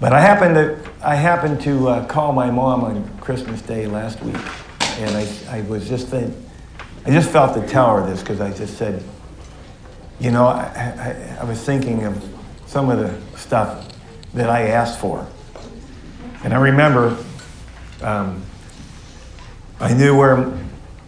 But 0.00 0.12
I 0.12 0.20
happened 0.20 0.54
to, 0.54 0.78
I 1.02 1.16
happened 1.16 1.60
to 1.62 1.88
uh, 1.88 2.06
call 2.06 2.32
my 2.32 2.50
mom 2.50 2.84
on 2.84 3.18
Christmas 3.18 3.60
Day 3.60 3.86
last 3.86 4.22
week, 4.22 4.36
and 4.98 5.16
I, 5.16 5.28
I 5.50 5.60
was 5.62 5.88
just 5.88 6.08
think, 6.08 6.34
I 7.04 7.10
just 7.10 7.30
felt 7.30 7.54
to 7.60 7.66
tell 7.68 7.98
her 7.98 8.06
this 8.06 8.20
because 8.20 8.40
I 8.40 8.52
just 8.52 8.78
said, 8.78 9.02
you 10.20 10.30
know, 10.30 10.46
I, 10.46 10.62
I, 10.62 11.38
I 11.40 11.44
was 11.44 11.62
thinking 11.62 12.04
of 12.04 12.22
some 12.66 12.88
of 12.88 12.98
the 12.98 13.38
stuff 13.38 13.88
that 14.32 14.48
I 14.48 14.68
asked 14.68 15.00
for. 15.00 15.26
And 16.44 16.54
I 16.54 16.58
remember 16.58 17.16
um, 18.00 18.42
I 19.80 19.92
knew 19.92 20.16
where, 20.16 20.52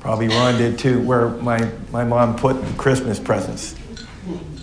probably 0.06 0.28
Ron 0.28 0.56
did 0.56 0.78
too, 0.78 1.00
where 1.00 1.30
my, 1.30 1.68
my 1.90 2.04
mom 2.04 2.36
put 2.36 2.64
the 2.64 2.72
Christmas 2.74 3.18
presents 3.18 3.74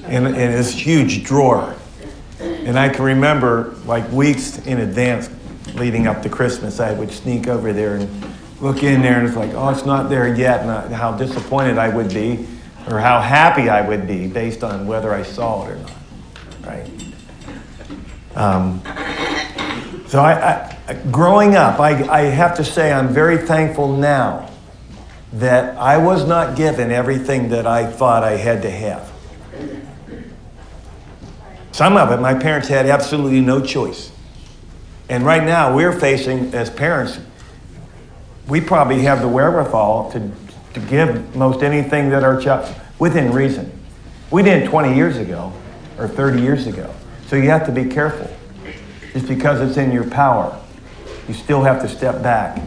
in, 0.07 0.25
in 0.25 0.33
this 0.33 0.71
huge 0.71 1.25
drawer. 1.25 1.75
And 2.39 2.79
I 2.79 2.87
can 2.87 3.03
remember, 3.03 3.75
like 3.85 4.09
weeks 4.09 4.65
in 4.65 4.79
advance, 4.79 5.29
leading 5.75 6.07
up 6.07 6.21
to 6.21 6.29
Christmas, 6.29 6.79
I 6.79 6.93
would 6.93 7.11
sneak 7.11 7.49
over 7.49 7.73
there 7.73 7.97
and 7.97 8.33
look 8.61 8.83
in 8.83 9.01
there, 9.01 9.19
and 9.19 9.27
it's 9.27 9.35
like, 9.35 9.51
oh, 9.53 9.67
it's 9.67 9.85
not 9.85 10.09
there 10.09 10.33
yet, 10.33 10.61
and 10.61 10.95
how 10.95 11.11
disappointed 11.17 11.77
I 11.77 11.89
would 11.89 12.13
be, 12.13 12.47
or 12.89 12.99
how 12.99 13.19
happy 13.19 13.67
I 13.67 13.85
would 13.85 14.07
be 14.07 14.29
based 14.29 14.63
on 14.63 14.87
whether 14.87 15.13
I 15.13 15.23
saw 15.23 15.67
it 15.67 15.71
or 15.71 15.75
not, 15.75 15.91
right? 16.65 16.89
Um, 18.35 18.81
so 20.07 20.21
I, 20.21 20.73
I, 20.87 20.93
growing 21.11 21.57
up, 21.57 21.81
I, 21.81 22.01
I 22.07 22.21
have 22.21 22.55
to 22.55 22.63
say 22.63 22.93
I'm 22.93 23.09
very 23.09 23.39
thankful 23.39 23.97
now 23.97 24.49
that 25.33 25.75
I 25.77 25.97
was 25.97 26.27
not 26.27 26.55
given 26.55 26.91
everything 26.91 27.49
that 27.49 27.65
I 27.65 27.85
thought 27.91 28.23
I 28.23 28.37
had 28.37 28.61
to 28.61 28.69
have. 28.69 29.11
Some 31.71 31.97
of 31.97 32.11
it, 32.11 32.21
my 32.21 32.35
parents 32.35 32.67
had 32.67 32.85
absolutely 32.85 33.41
no 33.41 33.59
choice. 33.59 34.11
And 35.09 35.25
right 35.25 35.43
now, 35.43 35.75
we're 35.75 35.99
facing, 35.99 36.53
as 36.53 36.69
parents, 36.69 37.19
we 38.47 38.61
probably 38.61 39.01
have 39.01 39.21
the 39.21 39.27
wherewithal 39.27 40.11
to, 40.11 40.31
to 40.75 40.79
give 40.81 41.35
most 41.35 41.63
anything 41.63 42.09
that 42.09 42.23
our 42.23 42.39
child, 42.39 42.73
within 42.99 43.31
reason. 43.33 43.71
We 44.29 44.43
didn't 44.43 44.69
20 44.69 44.95
years 44.95 45.17
ago 45.17 45.51
or 45.97 46.07
30 46.07 46.41
years 46.41 46.67
ago. 46.67 46.93
So 47.25 47.37
you 47.37 47.49
have 47.49 47.65
to 47.65 47.71
be 47.71 47.85
careful. 47.85 48.29
Just 49.13 49.27
because 49.27 49.67
it's 49.67 49.77
in 49.77 49.91
your 49.91 50.07
power, 50.09 50.59
you 51.27 51.33
still 51.33 51.63
have 51.63 51.81
to 51.81 51.89
step 51.89 52.21
back 52.21 52.61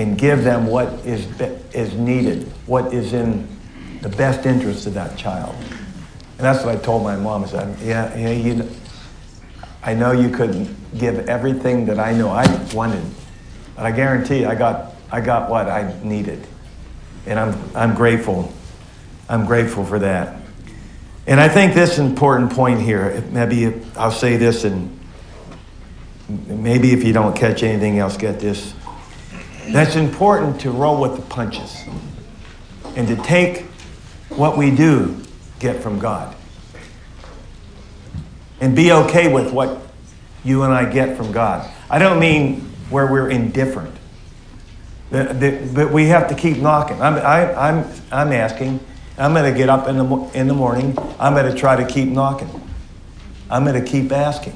and 0.00 0.16
give 0.18 0.44
them 0.44 0.66
what 0.66 0.88
is, 1.04 1.26
is 1.72 1.94
needed, 1.94 2.44
what 2.66 2.92
is 2.92 3.12
in 3.12 3.46
the 4.00 4.08
best 4.08 4.46
interest 4.46 4.86
of 4.86 4.94
that 4.94 5.16
child. 5.18 5.54
And 5.60 6.46
that's 6.46 6.64
what 6.64 6.74
I 6.74 6.78
told 6.78 7.02
my 7.02 7.16
mom. 7.16 7.44
I 7.44 7.46
said, 7.46 7.78
yeah, 7.80 8.16
yeah, 8.16 8.30
you, 8.30 8.70
I 9.82 9.94
know 9.94 10.12
you 10.12 10.30
couldn't 10.30 10.74
give 10.98 11.28
everything 11.28 11.86
that 11.86 11.98
I 11.98 12.12
know 12.12 12.30
I 12.30 12.46
wanted, 12.72 13.04
but 13.76 13.84
I 13.84 13.92
guarantee 13.92 14.44
I 14.44 14.54
got, 14.54 14.94
I 15.12 15.20
got 15.20 15.50
what 15.50 15.68
I 15.68 15.98
needed. 16.02 16.46
And 17.26 17.38
I'm, 17.38 17.76
I'm 17.76 17.94
grateful. 17.94 18.52
I'm 19.28 19.44
grateful 19.44 19.84
for 19.84 19.98
that. 19.98 20.40
And 21.26 21.38
I 21.38 21.48
think 21.48 21.74
this 21.74 21.98
important 21.98 22.52
point 22.52 22.80
here, 22.80 23.22
maybe 23.30 23.80
I'll 23.96 24.10
say 24.10 24.36
this 24.36 24.64
and 24.64 24.98
maybe 26.28 26.92
if 26.92 27.04
you 27.04 27.12
don't 27.12 27.36
catch 27.36 27.62
anything 27.62 27.98
else, 27.98 28.16
get 28.16 28.40
this. 28.40 28.74
That's 29.72 29.94
important 29.94 30.60
to 30.62 30.70
roll 30.70 31.00
with 31.00 31.16
the 31.16 31.22
punches 31.22 31.84
and 32.96 33.06
to 33.06 33.16
take 33.16 33.66
what 34.30 34.58
we 34.58 34.74
do 34.74 35.22
get 35.60 35.80
from 35.82 35.98
God. 35.98 36.34
And 38.60 38.74
be 38.74 38.92
okay 38.92 39.32
with 39.32 39.52
what 39.52 39.80
you 40.44 40.64
and 40.64 40.72
I 40.72 40.90
get 40.90 41.16
from 41.16 41.32
God. 41.32 41.70
I 41.88 41.98
don't 41.98 42.18
mean 42.18 42.60
where 42.90 43.06
we're 43.06 43.30
indifferent. 43.30 43.94
But 45.10 45.92
we 45.92 46.06
have 46.06 46.28
to 46.28 46.34
keep 46.34 46.58
knocking. 46.58 47.00
I'm, 47.00 47.14
I, 47.14 47.52
I'm, 47.54 47.86
I'm 48.10 48.32
asking, 48.32 48.80
I'm 49.18 49.32
going 49.34 49.50
to 49.50 49.56
get 49.56 49.68
up 49.68 49.88
in 49.88 49.98
the, 49.98 50.30
in 50.34 50.48
the 50.48 50.54
morning, 50.54 50.96
I'm 51.18 51.34
going 51.34 51.50
to 51.50 51.58
try 51.58 51.76
to 51.76 51.86
keep 51.86 52.08
knocking. 52.08 52.48
I'm 53.50 53.64
going 53.64 53.82
to 53.82 53.88
keep 53.88 54.12
asking. 54.12 54.54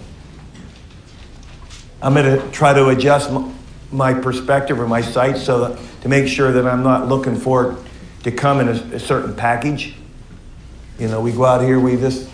I'm 2.02 2.14
going 2.14 2.40
to 2.40 2.50
try 2.50 2.72
to 2.72 2.88
adjust 2.88 3.30
my 3.94 4.12
perspective 4.12 4.80
or 4.80 4.86
my 4.86 5.00
sight 5.00 5.36
so 5.36 5.68
that, 5.68 5.80
to 6.02 6.08
make 6.08 6.26
sure 6.28 6.52
that 6.52 6.66
I'm 6.66 6.82
not 6.82 7.08
looking 7.08 7.36
for 7.36 7.72
it 7.72 7.78
to 8.24 8.32
come 8.32 8.60
in 8.60 8.68
a, 8.68 8.96
a 8.96 8.98
certain 8.98 9.34
package 9.34 9.94
you 10.98 11.08
know, 11.08 11.20
we 11.20 11.32
go 11.32 11.44
out 11.44 11.60
here, 11.60 11.80
we 11.80 11.96
just, 11.96 12.30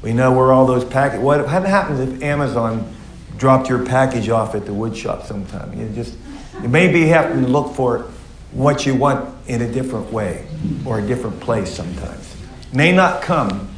we 0.00 0.12
know 0.12 0.32
where 0.32 0.52
all 0.52 0.66
those 0.66 0.84
package. 0.84 1.20
What, 1.20 1.40
what 1.40 1.66
happens 1.66 2.00
if 2.00 2.22
Amazon 2.22 2.92
dropped 3.36 3.68
your 3.68 3.84
package 3.84 4.28
off 4.28 4.54
at 4.54 4.64
the 4.64 4.72
wood 4.72 4.96
shop 4.96 5.24
sometime? 5.26 5.78
You 5.78 5.88
just, 5.90 6.16
you 6.62 6.68
maybe 6.68 7.06
have 7.08 7.32
to 7.32 7.38
look 7.40 7.74
for 7.74 8.10
what 8.52 8.86
you 8.86 8.94
want 8.94 9.34
in 9.46 9.62
a 9.62 9.70
different 9.70 10.10
way 10.12 10.46
or 10.86 11.00
a 11.00 11.06
different 11.06 11.38
place 11.40 11.72
sometimes. 11.72 12.36
May 12.72 12.92
not 12.92 13.22
come 13.22 13.68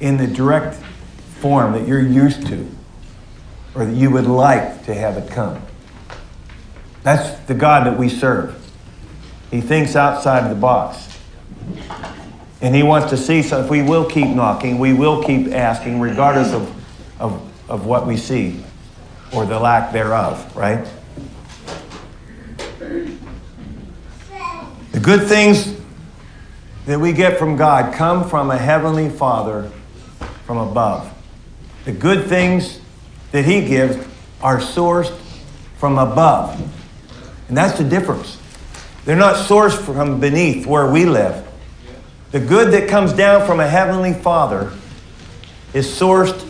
in 0.00 0.18
the 0.18 0.26
direct 0.26 0.76
form 1.40 1.72
that 1.72 1.88
you're 1.88 2.06
used 2.06 2.46
to 2.48 2.68
or 3.74 3.86
that 3.86 3.94
you 3.94 4.10
would 4.10 4.26
like 4.26 4.84
to 4.84 4.94
have 4.94 5.16
it 5.16 5.30
come. 5.30 5.62
That's 7.06 7.38
the 7.46 7.54
God 7.54 7.86
that 7.86 7.96
we 7.96 8.08
serve. 8.08 8.60
He 9.52 9.60
thinks 9.60 9.94
outside 9.94 10.42
of 10.42 10.50
the 10.50 10.60
box. 10.60 11.06
And 12.60 12.74
he 12.74 12.82
wants 12.82 13.10
to 13.10 13.16
see, 13.16 13.42
so 13.42 13.62
if 13.62 13.70
we 13.70 13.80
will 13.80 14.04
keep 14.04 14.26
knocking, 14.26 14.80
we 14.80 14.92
will 14.92 15.22
keep 15.22 15.52
asking, 15.52 16.00
regardless 16.00 16.52
of, 16.52 16.62
of, 17.20 17.70
of 17.70 17.86
what 17.86 18.08
we 18.08 18.16
see 18.16 18.60
or 19.32 19.46
the 19.46 19.56
lack 19.56 19.92
thereof, 19.92 20.56
right? 20.56 20.84
The 24.90 25.00
good 25.00 25.28
things 25.28 25.76
that 26.86 26.98
we 26.98 27.12
get 27.12 27.38
from 27.38 27.56
God 27.56 27.94
come 27.94 28.28
from 28.28 28.50
a 28.50 28.58
heavenly 28.58 29.10
Father 29.10 29.70
from 30.44 30.58
above. 30.58 31.08
The 31.84 31.92
good 31.92 32.26
things 32.26 32.80
that 33.30 33.44
He 33.44 33.64
gives 33.64 33.96
are 34.42 34.58
sourced 34.58 35.16
from 35.78 35.98
above. 35.98 36.72
And 37.48 37.56
that's 37.56 37.78
the 37.78 37.84
difference. 37.84 38.38
They're 39.04 39.16
not 39.16 39.36
sourced 39.36 39.80
from 39.80 40.20
beneath 40.20 40.66
where 40.66 40.90
we 40.90 41.04
live. 41.04 41.46
The 42.32 42.40
good 42.40 42.72
that 42.72 42.88
comes 42.88 43.12
down 43.12 43.46
from 43.46 43.60
a 43.60 43.66
heavenly 43.66 44.12
Father 44.12 44.72
is 45.72 45.86
sourced 45.86 46.40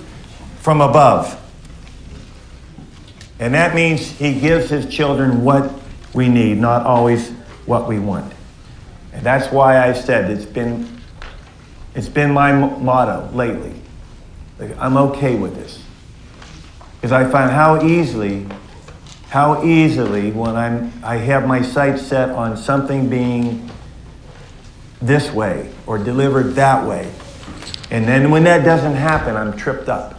from 0.60 0.80
above. 0.80 1.40
And 3.38 3.52
that 3.54 3.74
means 3.74 4.00
He 4.00 4.40
gives 4.40 4.70
His 4.70 4.86
children 4.86 5.44
what 5.44 5.70
we 6.14 6.28
need, 6.28 6.58
not 6.58 6.86
always 6.86 7.30
what 7.66 7.86
we 7.86 7.98
want. 7.98 8.32
And 9.12 9.24
that's 9.24 9.52
why 9.52 9.86
I 9.86 9.92
said 9.92 10.30
it's 10.30 10.44
been, 10.44 11.00
it's 11.94 12.08
been 12.08 12.30
my 12.30 12.52
motto 12.52 13.30
lately. 13.34 13.74
I'm 14.78 14.96
okay 14.96 15.36
with 15.36 15.54
this. 15.54 15.82
Because 16.96 17.12
I 17.12 17.30
find 17.30 17.50
how 17.50 17.84
easily, 17.84 18.46
how 19.28 19.64
easily 19.64 20.30
when 20.30 20.56
I'm, 20.56 20.92
I 21.02 21.16
have 21.16 21.46
my 21.46 21.62
sights 21.62 22.02
set 22.02 22.30
on 22.30 22.56
something 22.56 23.08
being 23.08 23.70
this 25.00 25.30
way 25.32 25.72
or 25.86 25.98
delivered 25.98 26.54
that 26.54 26.86
way, 26.86 27.10
And 27.90 28.06
then 28.06 28.30
when 28.30 28.44
that 28.44 28.64
doesn't 28.64 28.94
happen, 28.94 29.36
I'm 29.36 29.56
tripped 29.56 29.88
up. 29.88 30.18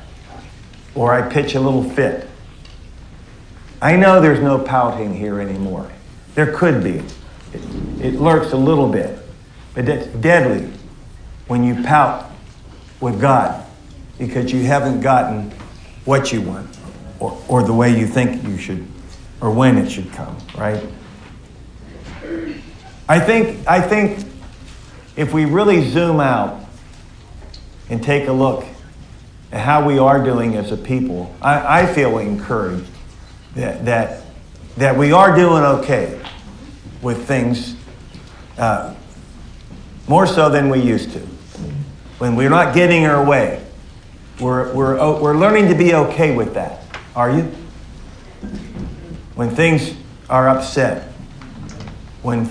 Or 0.95 1.13
I 1.13 1.27
pitch 1.27 1.55
a 1.55 1.59
little 1.59 1.83
fit. 1.83 2.27
I 3.81 3.95
know 3.95 4.21
there's 4.21 4.41
no 4.41 4.57
pouting 4.57 5.13
here 5.13 5.39
anymore. 5.39 5.91
There 6.35 6.53
could 6.53 6.83
be. 6.83 7.03
It, 7.53 7.61
it 8.01 8.13
lurks 8.15 8.53
a 8.53 8.57
little 8.57 8.89
bit. 8.89 9.19
But 9.73 9.85
that's 9.85 10.07
deadly 10.07 10.71
when 11.47 11.63
you 11.63 11.83
pout 11.83 12.31
with 12.99 13.19
God 13.21 13.65
because 14.17 14.51
you 14.51 14.63
haven't 14.63 15.01
gotten 15.01 15.51
what 16.05 16.31
you 16.31 16.41
want 16.41 16.69
or, 17.19 17.39
or 17.47 17.63
the 17.63 17.73
way 17.73 17.97
you 17.97 18.07
think 18.07 18.43
you 18.43 18.57
should 18.57 18.87
or 19.41 19.51
when 19.51 19.77
it 19.77 19.89
should 19.89 20.11
come, 20.11 20.37
right? 20.57 20.83
I 23.09 23.19
think, 23.19 23.65
I 23.67 23.81
think 23.81 24.25
if 25.15 25.33
we 25.33 25.45
really 25.45 25.89
zoom 25.89 26.19
out 26.19 26.63
and 27.89 28.03
take 28.03 28.27
a 28.27 28.31
look 28.31 28.65
at 29.51 29.61
how 29.61 29.85
we 29.85 29.97
are 29.97 30.23
doing 30.23 30.55
as 30.55 30.71
a 30.71 30.77
people, 30.77 31.33
I, 31.41 31.81
I 31.81 31.93
feel 31.93 32.17
encouraged 32.17 32.89
that, 33.55 33.85
that, 33.85 34.23
that 34.77 34.97
we 34.97 35.11
are 35.11 35.35
doing 35.35 35.63
okay 35.63 36.21
with 37.01 37.25
things 37.25 37.75
uh, 38.57 38.93
more 40.07 40.27
so 40.27 40.49
than 40.49 40.69
we 40.69 40.81
used 40.81 41.11
to. 41.13 41.19
When 42.17 42.35
we're 42.35 42.49
not 42.49 42.73
getting 42.73 43.05
our 43.05 43.23
way, 43.23 43.63
we're, 44.39 44.73
we're, 44.73 45.21
we're 45.21 45.37
learning 45.37 45.69
to 45.69 45.75
be 45.75 45.93
okay 45.93 46.35
with 46.35 46.53
that. 46.55 46.83
Are 47.15 47.31
you? 47.31 47.51
When 49.37 49.51
things 49.51 49.95
are 50.31 50.49
upset, 50.49 51.11
when, 52.23 52.45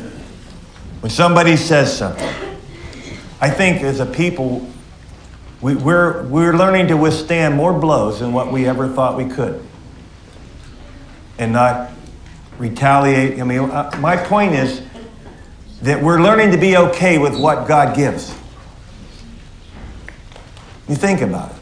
when 1.00 1.10
somebody 1.10 1.56
says 1.56 1.98
something, 1.98 2.32
I 3.40 3.50
think 3.50 3.82
as 3.82 3.98
a 3.98 4.06
people, 4.06 4.70
we, 5.60 5.74
we're, 5.74 6.22
we're 6.28 6.56
learning 6.56 6.86
to 6.86 6.96
withstand 6.96 7.56
more 7.56 7.76
blows 7.76 8.20
than 8.20 8.32
what 8.32 8.52
we 8.52 8.68
ever 8.68 8.86
thought 8.86 9.16
we 9.16 9.24
could 9.24 9.66
and 11.38 11.52
not 11.52 11.90
retaliate. 12.56 13.40
I 13.40 13.42
mean, 13.42 13.68
uh, 13.68 13.90
my 13.98 14.16
point 14.16 14.54
is 14.54 14.80
that 15.82 16.00
we're 16.00 16.22
learning 16.22 16.52
to 16.52 16.56
be 16.56 16.76
okay 16.76 17.18
with 17.18 17.36
what 17.36 17.66
God 17.66 17.96
gives. 17.96 18.30
You 20.88 20.94
think 20.94 21.20
about 21.20 21.50
it. 21.50 21.56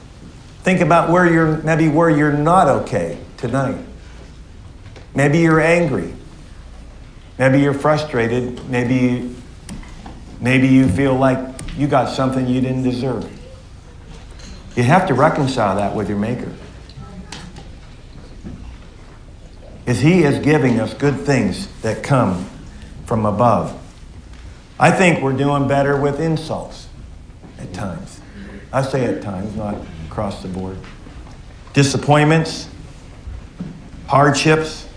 Think 0.65 0.83
about 0.83 1.09
where 1.09 1.25
you're 1.33 1.63
maybe 1.63 1.89
where 1.89 2.11
you're 2.11 2.35
not 2.35 2.69
okay 2.69 3.19
tonight. 3.39 3.79
Maybe 5.15 5.39
you're 5.39 5.61
angry. 5.61 6.15
Maybe 7.39 7.61
you're 7.61 7.75
frustrated. 7.75 8.69
Maybe 8.69 9.35
maybe 10.41 10.69
you 10.69 10.89
feel 10.89 11.15
like 11.15 11.39
you 11.77 11.87
got 11.87 12.15
something 12.15 12.47
you 12.47 12.61
didn't 12.61 12.83
deserve. 12.83 13.31
You 14.77 14.83
have 14.83 15.07
to 15.09 15.15
reconcile 15.15 15.77
that 15.77 15.95
with 15.95 16.09
your 16.09 16.19
maker. 16.19 16.53
Is 19.87 20.01
he 20.01 20.23
is 20.23 20.45
giving 20.45 20.81
us 20.81 20.95
good 20.95 21.21
things 21.21 21.69
that 21.83 22.03
come 22.03 22.49
from 23.07 23.27
above. 23.27 23.81
I 24.79 24.91
think 24.91 25.23
we're 25.23 25.37
doing 25.37 25.69
better 25.69 26.01
with 26.01 26.21
insults 26.21 26.89
at 27.59 27.73
times. 27.73 28.21
I 28.73 28.83
say 28.83 29.05
at 29.05 29.23
times, 29.23 29.55
not 29.55 29.77
across 30.09 30.43
the 30.43 30.49
board. 30.49 30.79
Disappointments, 31.75 32.69
hardships. 34.07 34.89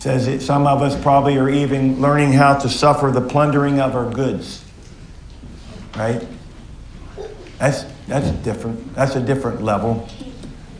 Says 0.00 0.26
that 0.26 0.40
some 0.40 0.66
of 0.66 0.80
us 0.82 1.00
probably 1.02 1.36
are 1.36 1.50
even 1.50 2.00
learning 2.00 2.32
how 2.32 2.58
to 2.58 2.68
suffer 2.68 3.10
the 3.10 3.20
plundering 3.20 3.80
of 3.80 3.94
our 3.94 4.10
goods. 4.10 4.64
Right? 5.94 6.26
That's 7.58 7.84
that's 8.08 8.30
different. 8.42 8.94
That's 8.94 9.14
a 9.14 9.20
different 9.20 9.62
level. 9.62 10.08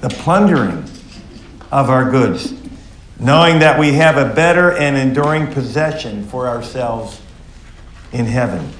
The 0.00 0.08
plundering 0.08 0.84
of 1.70 1.90
our 1.90 2.10
goods, 2.10 2.54
knowing 3.18 3.58
that 3.58 3.78
we 3.78 3.92
have 3.92 4.16
a 4.16 4.34
better 4.34 4.72
and 4.72 4.96
enduring 4.96 5.52
possession 5.52 6.24
for 6.24 6.48
ourselves 6.48 7.20
in 8.12 8.24
heaven. 8.24 8.72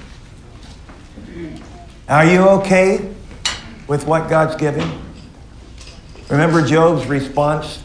Are 2.09 2.25
you 2.25 2.41
okay 2.49 3.13
with 3.87 4.07
what 4.07 4.27
God's 4.27 4.55
giving? 4.55 5.01
Remember 6.29 6.65
Job's 6.65 7.05
response 7.05 7.83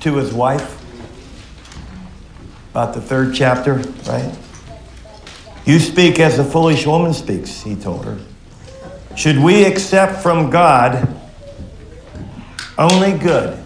to 0.00 0.14
his 0.14 0.32
wife? 0.32 0.77
About 2.78 2.94
the 2.94 3.00
third 3.00 3.34
chapter, 3.34 3.82
right? 4.06 4.38
You 5.66 5.80
speak 5.80 6.20
as 6.20 6.38
a 6.38 6.44
foolish 6.44 6.86
woman 6.86 7.12
speaks, 7.12 7.60
he 7.60 7.74
told 7.74 8.04
her. 8.04 8.20
Should 9.16 9.36
we 9.40 9.64
accept 9.64 10.22
from 10.22 10.48
God 10.48 11.12
only 12.78 13.18
good 13.18 13.58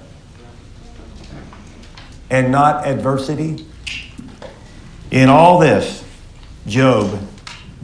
and 2.31 2.51
not 2.51 2.87
adversity? 2.87 3.66
In 5.11 5.29
all 5.29 5.59
this, 5.59 6.03
Job 6.66 7.20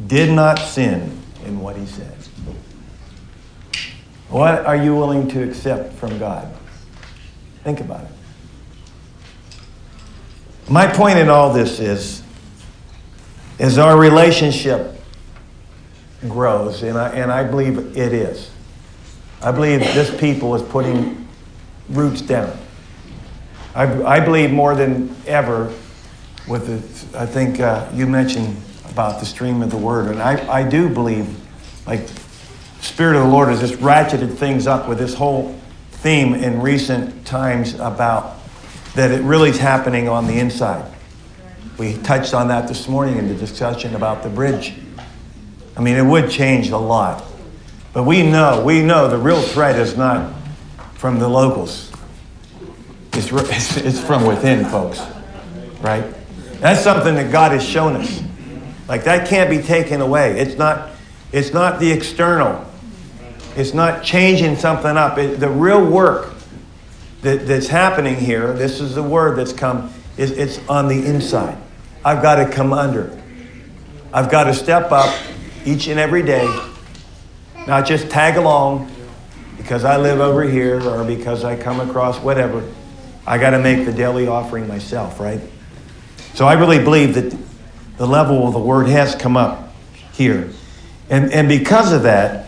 did 0.06 0.32
not 0.32 0.58
sin 0.58 1.20
in 1.44 1.60
what 1.60 1.76
he 1.76 1.84
said. 1.84 2.16
What 4.30 4.64
are 4.64 4.76
you 4.76 4.96
willing 4.96 5.28
to 5.28 5.46
accept 5.46 5.92
from 5.92 6.18
God? 6.18 6.50
Think 7.64 7.80
about 7.80 8.04
it. 8.04 8.17
My 10.70 10.86
point 10.86 11.18
in 11.18 11.30
all 11.30 11.50
this 11.50 11.80
is, 11.80 12.22
is 13.58 13.78
our 13.78 13.98
relationship 13.98 15.00
grows, 16.28 16.82
and 16.82 16.98
I, 16.98 17.08
and 17.10 17.32
I 17.32 17.42
believe 17.42 17.96
it 17.96 18.12
is. 18.12 18.50
I 19.40 19.50
believe 19.50 19.80
this 19.80 20.14
people 20.20 20.54
is 20.54 20.62
putting 20.62 21.26
roots 21.88 22.20
down. 22.20 22.54
I, 23.74 23.84
I 24.02 24.20
believe 24.20 24.50
more 24.50 24.74
than 24.74 25.16
ever 25.26 25.72
with 26.46 26.66
the, 26.66 27.18
I 27.18 27.24
think 27.24 27.60
uh, 27.60 27.88
you 27.94 28.06
mentioned 28.06 28.54
about 28.90 29.20
the 29.20 29.26
stream 29.26 29.62
of 29.62 29.70
the 29.70 29.78
word, 29.78 30.08
and 30.08 30.20
I, 30.20 30.60
I 30.60 30.68
do 30.68 30.90
believe, 30.90 31.34
like, 31.86 32.06
Spirit 32.82 33.16
of 33.16 33.24
the 33.24 33.30
Lord 33.30 33.48
has 33.48 33.60
just 33.60 33.80
ratcheted 33.80 34.36
things 34.36 34.66
up 34.66 34.86
with 34.86 34.98
this 34.98 35.14
whole 35.14 35.58
theme 35.92 36.34
in 36.34 36.60
recent 36.60 37.26
times 37.26 37.74
about 37.74 38.37
that 38.98 39.12
it 39.12 39.22
really 39.22 39.48
is 39.48 39.58
happening 39.58 40.08
on 40.08 40.26
the 40.26 40.40
inside. 40.40 40.84
We 41.78 41.98
touched 41.98 42.34
on 42.34 42.48
that 42.48 42.66
this 42.66 42.88
morning 42.88 43.16
in 43.16 43.28
the 43.28 43.34
discussion 43.36 43.94
about 43.94 44.24
the 44.24 44.28
bridge. 44.28 44.74
I 45.76 45.80
mean, 45.80 45.94
it 45.94 46.02
would 46.02 46.28
change 46.28 46.70
a 46.70 46.76
lot. 46.76 47.24
But 47.92 48.02
we 48.02 48.24
know, 48.24 48.64
we 48.64 48.82
know 48.82 49.06
the 49.06 49.16
real 49.16 49.40
threat 49.40 49.78
is 49.78 49.96
not 49.96 50.34
from 50.94 51.20
the 51.20 51.28
locals. 51.28 51.92
It's, 53.12 53.30
it's 53.76 54.00
from 54.00 54.26
within, 54.26 54.64
folks. 54.64 55.00
Right? 55.80 56.04
That's 56.54 56.82
something 56.82 57.14
that 57.14 57.30
God 57.30 57.52
has 57.52 57.64
shown 57.64 57.94
us. 57.94 58.20
Like 58.88 59.04
that 59.04 59.28
can't 59.28 59.48
be 59.48 59.58
taken 59.58 60.00
away. 60.00 60.40
It's 60.40 60.58
not, 60.58 60.90
it's 61.30 61.52
not 61.52 61.78
the 61.78 61.92
external. 61.92 62.66
It's 63.54 63.74
not 63.74 64.02
changing 64.02 64.56
something 64.56 64.96
up. 64.96 65.18
It, 65.18 65.38
the 65.38 65.48
real 65.48 65.88
work 65.88 66.34
that, 67.22 67.46
that's 67.46 67.66
happening 67.66 68.16
here, 68.16 68.52
this 68.52 68.80
is 68.80 68.94
the 68.94 69.02
word 69.02 69.38
that's 69.38 69.52
come, 69.52 69.92
is 70.16 70.30
it's 70.30 70.58
on 70.68 70.88
the 70.88 71.06
inside. 71.06 71.56
I've 72.04 72.22
got 72.22 72.36
to 72.36 72.50
come 72.50 72.72
under. 72.72 73.16
I've 74.12 74.30
got 74.30 74.44
to 74.44 74.54
step 74.54 74.92
up 74.92 75.14
each 75.64 75.88
and 75.88 75.98
every 75.98 76.22
day, 76.22 76.46
not 77.66 77.86
just 77.86 78.08
tag 78.08 78.36
along 78.36 78.90
because 79.56 79.84
I 79.84 79.96
live 79.96 80.20
over 80.20 80.44
here 80.44 80.80
or 80.80 81.04
because 81.04 81.44
I 81.44 81.56
come 81.56 81.80
across 81.80 82.18
whatever. 82.20 82.66
I 83.26 83.36
got 83.36 83.50
to 83.50 83.58
make 83.58 83.84
the 83.84 83.92
daily 83.92 84.26
offering 84.26 84.66
myself, 84.66 85.20
right? 85.20 85.40
So 86.34 86.46
I 86.46 86.54
really 86.54 86.78
believe 86.78 87.14
that 87.14 87.36
the 87.98 88.06
level 88.06 88.46
of 88.46 88.54
the 88.54 88.60
word 88.60 88.86
has 88.88 89.14
come 89.14 89.36
up 89.36 89.74
here. 90.12 90.48
And, 91.10 91.32
and 91.32 91.48
because 91.48 91.92
of 91.92 92.04
that, 92.04 92.46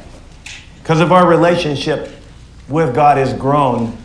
because 0.82 1.00
of 1.00 1.12
our 1.12 1.26
relationship 1.26 2.10
with 2.68 2.94
God 2.94 3.18
has 3.18 3.34
grown 3.34 3.98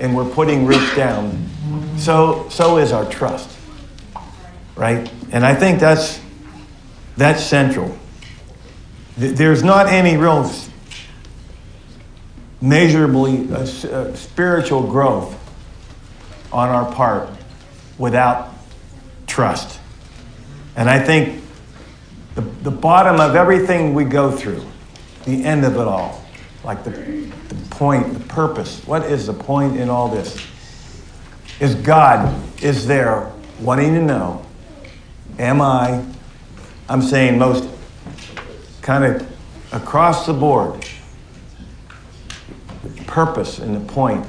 and 0.00 0.16
we're 0.16 0.28
putting 0.28 0.66
roots 0.66 0.94
down, 0.94 1.48
so, 1.96 2.48
so 2.48 2.78
is 2.78 2.92
our 2.92 3.08
trust. 3.10 3.56
Right? 4.76 5.10
And 5.32 5.44
I 5.44 5.54
think 5.54 5.80
that's, 5.80 6.20
that's 7.16 7.42
central. 7.42 7.96
There's 9.16 9.64
not 9.64 9.88
any 9.88 10.16
real 10.16 10.48
measurably 12.60 13.52
uh, 13.52 13.58
uh, 13.58 14.14
spiritual 14.14 14.82
growth 14.82 15.34
on 16.52 16.68
our 16.68 16.92
part 16.92 17.28
without 17.98 18.54
trust. 19.26 19.80
And 20.76 20.88
I 20.88 21.00
think 21.00 21.42
the, 22.34 22.42
the 22.62 22.70
bottom 22.70 23.20
of 23.20 23.34
everything 23.34 23.94
we 23.94 24.04
go 24.04 24.30
through, 24.30 24.64
the 25.24 25.44
end 25.44 25.64
of 25.64 25.74
it 25.74 25.88
all, 25.88 26.17
like 26.68 26.84
the, 26.84 26.90
the 26.90 27.54
point, 27.70 28.12
the 28.12 28.20
purpose, 28.26 28.86
what 28.86 29.02
is 29.02 29.26
the 29.26 29.32
point 29.32 29.78
in 29.78 29.88
all 29.88 30.06
this? 30.06 30.46
Is 31.60 31.74
God 31.74 32.30
is 32.62 32.86
there 32.86 33.32
wanting 33.58 33.94
to 33.94 34.02
know, 34.02 34.44
am 35.38 35.62
I, 35.62 36.04
I'm 36.90 37.00
saying 37.00 37.38
most 37.38 37.66
kind 38.82 39.02
of 39.02 39.26
across 39.72 40.26
the 40.26 40.34
board, 40.34 40.84
purpose 43.06 43.60
and 43.60 43.74
the 43.74 43.92
point 43.92 44.26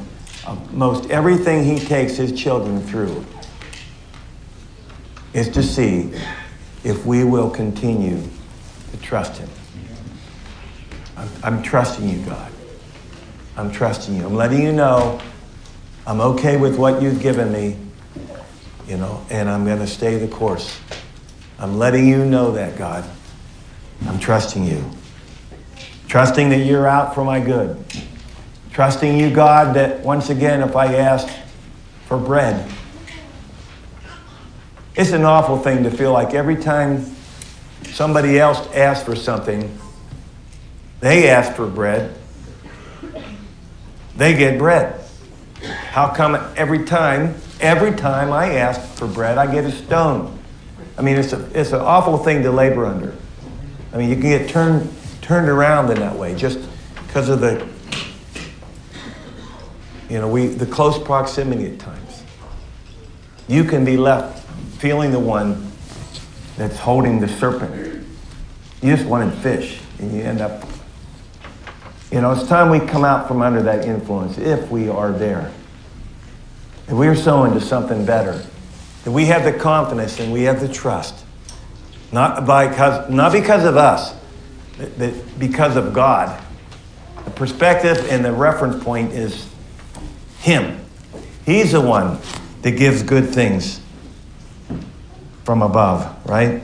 of 0.48 0.74
most 0.74 1.10
everything 1.12 1.66
he 1.66 1.78
takes 1.78 2.16
his 2.16 2.32
children 2.32 2.82
through 2.84 3.26
is 5.34 5.50
to 5.50 5.62
see 5.62 6.14
if 6.86 7.06
we 7.06 7.26
will 7.26 7.50
continue 7.50 8.24
to 8.92 8.98
trust 9.02 9.40
him. 9.40 9.50
I'm, 11.20 11.30
I'm 11.44 11.64
trusting 11.64 12.08
you, 12.08 12.26
God. 12.26 12.52
I'm 13.58 13.72
trusting 13.72 14.16
you. 14.16 14.26
I'm 14.26 14.36
letting 14.36 14.64
you 14.64 14.72
know 14.72 15.20
I'm 16.08 16.22
okay 16.22 16.58
with 16.58 16.78
what 16.78 17.02
you've 17.02 17.22
given 17.22 17.52
me, 17.52 17.78
you 18.88 18.98
know, 18.98 19.24
and 19.30 19.50
I'm 19.50 19.66
going 19.66 19.80
to 19.80 19.88
stay 19.88 20.18
the 20.18 20.28
course. 20.28 20.80
I'm 21.60 21.78
letting 21.78 22.08
you 22.08 22.26
know 22.26 22.54
that, 22.54 22.78
God. 22.78 23.08
I'm 24.08 24.18
trusting 24.18 24.64
you. 24.64 24.84
Trusting 26.08 26.50
that 26.50 26.60
you're 26.60 26.88
out 26.88 27.14
for 27.14 27.24
my 27.24 27.40
good. 27.40 27.84
Trusting 28.72 29.20
you, 29.20 29.30
God, 29.30 29.76
that 29.76 30.00
once 30.00 30.30
again, 30.30 30.62
if 30.62 30.76
I 30.76 30.96
ask 30.96 31.28
for 32.08 32.18
bread, 32.18 32.72
it's 34.96 35.12
an 35.12 35.26
awful 35.26 35.60
thing 35.60 35.84
to 35.84 35.92
feel 35.92 36.14
like 36.14 36.34
every 36.34 36.56
time 36.56 37.06
somebody 37.92 38.40
else 38.40 38.66
asks 38.74 39.06
for 39.06 39.16
something, 39.16 39.78
they 41.00 41.30
ask 41.30 41.54
for 41.54 41.68
bread, 41.68 42.16
they 44.18 44.34
get 44.34 44.58
bread. 44.58 45.00
How 45.62 46.10
come 46.10 46.36
every 46.56 46.86
time, 46.86 47.36
every 47.60 47.94
time 47.94 48.32
I 48.32 48.54
ask 48.56 48.82
for 48.98 49.08
bread, 49.08 49.38
I 49.38 49.52
get 49.52 49.66
a 49.66 49.72
stone? 49.72 50.38
I 50.98 51.02
mean, 51.02 51.16
it's, 51.16 51.34
a, 51.34 51.50
it's 51.58 51.72
an 51.72 51.80
awful 51.80 52.18
thing 52.18 52.44
to 52.44 52.52
labor 52.52 52.86
under. 52.86 53.16
I 53.94 53.98
mean, 53.98 54.10
you 54.10 54.16
can 54.16 54.26
get 54.26 54.50
turned, 54.50 54.94
turned 55.22 55.50
around 55.50 55.90
in 55.90 56.00
that 56.00 56.16
way 56.16 56.36
just 56.36 56.60
because 57.08 57.30
of 57.30 57.40
the, 57.40 57.66
you 60.10 60.20
know, 60.20 60.28
we, 60.28 60.48
the 60.48 60.66
close 60.66 61.00
proximity 61.00 61.72
at 61.72 61.80
times. 61.80 62.24
You 63.48 63.64
can 63.64 63.84
be 63.84 63.98
left 63.98 64.46
feeling 64.80 65.12
the 65.12 65.20
one 65.20 65.72
that's 66.58 66.78
holding 66.78 67.20
the 67.20 67.28
serpent. 67.28 68.06
You 68.82 68.96
just 68.96 69.08
wanted 69.08 69.34
fish, 69.40 69.82
and 70.00 70.14
you 70.14 70.22
end 70.22 70.42
up 70.42 70.69
you 72.12 72.22
know, 72.22 72.32
it's 72.32 72.48
time 72.48 72.70
we 72.70 72.80
come 72.80 73.06
out 73.06 73.28
from 73.28 73.42
under 73.42 73.62
that 73.64 73.86
influence 73.86 74.38
if 74.38 74.70
we 74.72 74.90
are 74.90 75.12
there. 75.12 75.52
If 76.88 76.94
we 76.94 77.08
are 77.08 77.16
sowing 77.16 77.54
to 77.54 77.62
something 77.62 78.04
better, 78.04 78.44
that 79.04 79.12
we 79.12 79.26
have 79.26 79.44
the 79.44 79.54
confidence 79.54 80.20
and 80.20 80.34
we 80.34 80.44
have 80.44 80.60
the 80.60 80.68
trust, 80.68 81.24
not, 82.12 82.42
because, 82.42 83.12
not 83.12 83.32
because 83.32 83.64
of 83.64 83.78
us, 83.78 84.16
but 84.98 85.40
because 85.40 85.76
of 85.76 85.94
God. 85.94 86.44
The 87.26 87.32
perspective 87.32 88.08
and 88.10 88.26
the 88.26 88.32
reference 88.32 88.84
point 88.84 89.12
is 89.12 89.48
Him. 90.40 90.80
He's 91.46 91.74
the 91.74 91.82
one 91.82 92.18
that 92.64 92.72
gives 92.72 93.04
good 93.04 93.30
things 93.30 93.82
from 95.44 95.62
above, 95.62 96.28
right? 96.28 96.64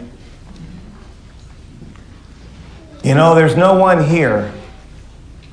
You 3.03 3.13
know, 3.13 3.35
there's 3.35 3.55
no 3.55 3.75
one 3.75 4.07
here 4.07 4.51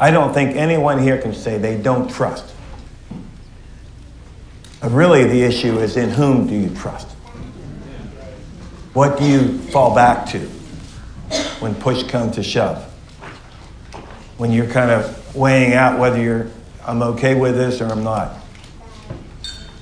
I 0.02 0.10
don't 0.10 0.34
think 0.34 0.56
anyone 0.56 0.98
here 0.98 1.16
can 1.16 1.32
say 1.32 1.58
they 1.58 1.80
don't 1.80 2.10
trust. 2.10 2.52
Uh, 4.82 4.88
really, 4.88 5.22
the 5.22 5.40
issue 5.44 5.78
is 5.78 5.96
in 5.96 6.10
whom 6.10 6.48
do 6.48 6.56
you 6.56 6.74
trust? 6.74 7.06
What 8.94 9.16
do 9.16 9.24
you 9.24 9.58
fall 9.70 9.94
back 9.94 10.28
to 10.30 10.40
when 11.60 11.76
push 11.76 12.02
comes 12.02 12.34
to 12.34 12.42
shove? 12.42 12.82
When 14.38 14.50
you're 14.50 14.66
kind 14.66 14.90
of 14.90 15.36
weighing 15.36 15.74
out 15.74 16.00
whether 16.00 16.20
you're, 16.20 16.48
I'm 16.84 17.00
okay 17.02 17.36
with 17.36 17.54
this 17.54 17.80
or 17.80 17.86
I'm 17.86 18.02
not. 18.02 18.36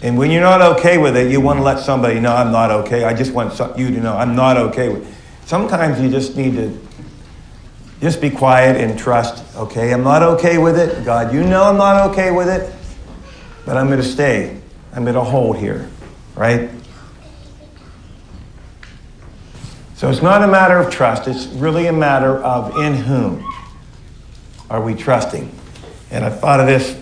And 0.03 0.19
when 0.19 0.31
you're 0.31 0.43
not 0.43 0.61
okay 0.61 0.99
with 0.99 1.17
it, 1.17 1.33
you 1.33 1.41
want 1.41 1.61
to 1.61 1.63
let 1.63 1.79
somebody 1.79 2.21
know 2.21 2.37
I'm 2.37 2.53
not 2.53 2.71
okay. 2.71 3.05
I 3.05 3.15
just 3.15 3.33
want 3.33 3.59
you 3.79 3.89
to 3.89 4.01
know 4.01 4.19
I'm 4.19 4.37
not 4.37 4.59
okay 4.59 4.91
with 4.91 5.09
it. 5.09 5.15
Sometimes 5.47 5.99
you 5.99 6.11
just 6.11 6.37
need 6.37 6.57
to 6.57 6.79
just 8.01 8.21
be 8.21 8.31
quiet 8.31 8.81
and 8.81 8.99
trust, 8.99 9.45
okay? 9.57 9.93
I'm 9.93 10.03
not 10.03 10.23
okay 10.23 10.57
with 10.57 10.79
it. 10.79 11.05
God, 11.05 11.35
you 11.35 11.45
know 11.45 11.65
I'm 11.65 11.77
not 11.77 12.11
okay 12.11 12.31
with 12.31 12.49
it, 12.49 12.75
but 13.67 13.77
I'm 13.77 13.89
going 13.89 14.01
to 14.01 14.07
stay. 14.07 14.59
I'm 14.95 15.05
going 15.05 15.15
to 15.15 15.21
hold 15.23 15.59
here, 15.59 15.89
right? 16.35 16.71
So 19.97 20.09
it's 20.09 20.23
not 20.23 20.43
a 20.43 20.49
matter 20.49 20.79
of 20.79 20.91
trust, 20.91 21.29
it's 21.29 21.47
really 21.49 21.87
a 21.89 21.93
matter 21.93 22.39
of 22.39 22.75
in 22.79 22.95
whom 22.95 23.47
are 24.71 24.81
we 24.81 24.95
trusting. 24.95 25.55
And 26.11 26.25
I 26.25 26.31
thought 26.31 26.59
of 26.59 26.67
this 26.67 26.99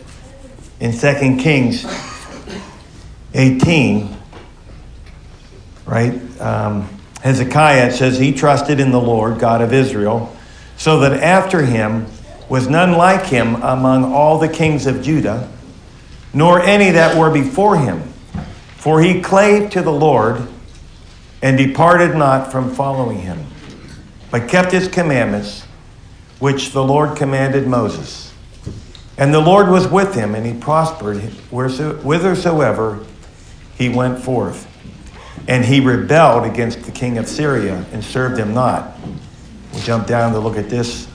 in 0.81 0.91
2 0.91 1.41
Kings 1.41 1.87
18, 3.35 4.17
right? 5.87 6.41
Um, 6.41 6.89
Hezekiah, 7.23 7.93
says, 7.93 8.19
he 8.19 8.33
trusted 8.33 8.81
in 8.81 8.91
the 8.91 9.01
Lord, 9.01 9.39
God 9.39 9.63
of 9.63 9.73
Israel 9.73 10.35
so 10.79 11.01
that 11.01 11.13
after 11.13 11.63
him 11.63 12.07
was 12.49 12.69
none 12.69 12.93
like 12.93 13.27
him 13.27 13.57
among 13.57 14.05
all 14.05 14.39
the 14.39 14.49
kings 14.49 14.87
of 14.87 15.03
Judah, 15.03 15.51
nor 16.33 16.63
any 16.63 16.91
that 16.93 17.19
were 17.19 17.31
before 17.31 17.77
him. 17.77 18.03
For 18.77 19.03
he 19.03 19.21
clave 19.21 19.71
to 19.73 19.83
the 19.83 19.93
Lord 19.93 20.49
and 21.43 21.59
departed 21.59 22.17
not 22.17 22.51
from 22.51 22.75
following 22.75 23.19
him, 23.19 23.45
but 24.31 24.49
kept 24.49 24.73
his 24.73 24.89
commandments, 24.89 25.67
which 26.39 26.71
the 26.71 26.83
Lord 26.83 27.19
commanded 27.19 27.67
Moses. 27.67 28.33
And 29.19 29.35
the 29.35 29.41
Lord 29.41 29.69
was 29.69 29.89
with 29.89 30.15
him, 30.15 30.37
and 30.37 30.47
he 30.47 30.55
prospered 30.55 31.19
whithersoever 31.51 33.05
he 33.77 33.89
went 33.89 34.21
forth. 34.21 34.67
And 35.49 35.65
he 35.65 35.81
rebelled 35.81 36.45
against 36.45 36.83
the 36.85 36.93
king 36.93 37.19
of 37.19 37.27
Syria 37.27 37.85
and 37.93 38.05
served 38.05 38.39
him 38.39 38.55
not. 38.55 38.98
Jump 39.89 40.07
down 40.07 40.35
to 40.35 40.39
look 40.39 40.59
at 40.59 40.69
this 40.69 41.09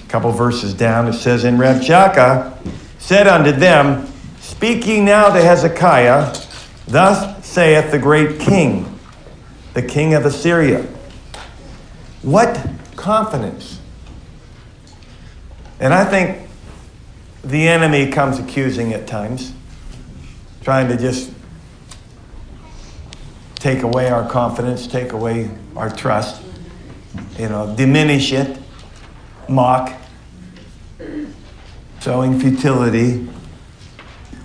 a 0.00 0.08
couple 0.08 0.32
verses 0.32 0.74
down. 0.74 1.06
It 1.06 1.12
says, 1.12 1.44
And 1.44 1.60
Rabshakeh 1.60 2.58
said 2.98 3.28
unto 3.28 3.52
them, 3.52 4.12
Speak 4.40 4.84
ye 4.84 5.00
now 5.00 5.32
to 5.32 5.40
Hezekiah, 5.40 6.36
Thus 6.88 7.46
saith 7.46 7.92
the 7.92 8.00
great 8.00 8.40
king, 8.40 8.98
the 9.74 9.82
king 9.82 10.14
of 10.14 10.26
Assyria. 10.26 10.84
What 12.22 12.68
confidence? 12.96 13.78
And 15.78 15.94
I 15.94 16.04
think 16.04 16.50
the 17.44 17.68
enemy 17.68 18.10
comes 18.10 18.40
accusing 18.40 18.92
at 18.92 19.06
times, 19.06 19.52
trying 20.62 20.88
to 20.88 20.96
just 20.96 21.30
take 23.54 23.84
away 23.84 24.10
our 24.10 24.28
confidence, 24.28 24.88
take 24.88 25.12
away 25.12 25.48
our 25.76 25.88
trust 25.88 26.42
you 27.38 27.48
know, 27.48 27.74
diminish 27.76 28.32
it, 28.32 28.58
mock, 29.48 29.92
showing 32.00 32.38
futility. 32.38 33.28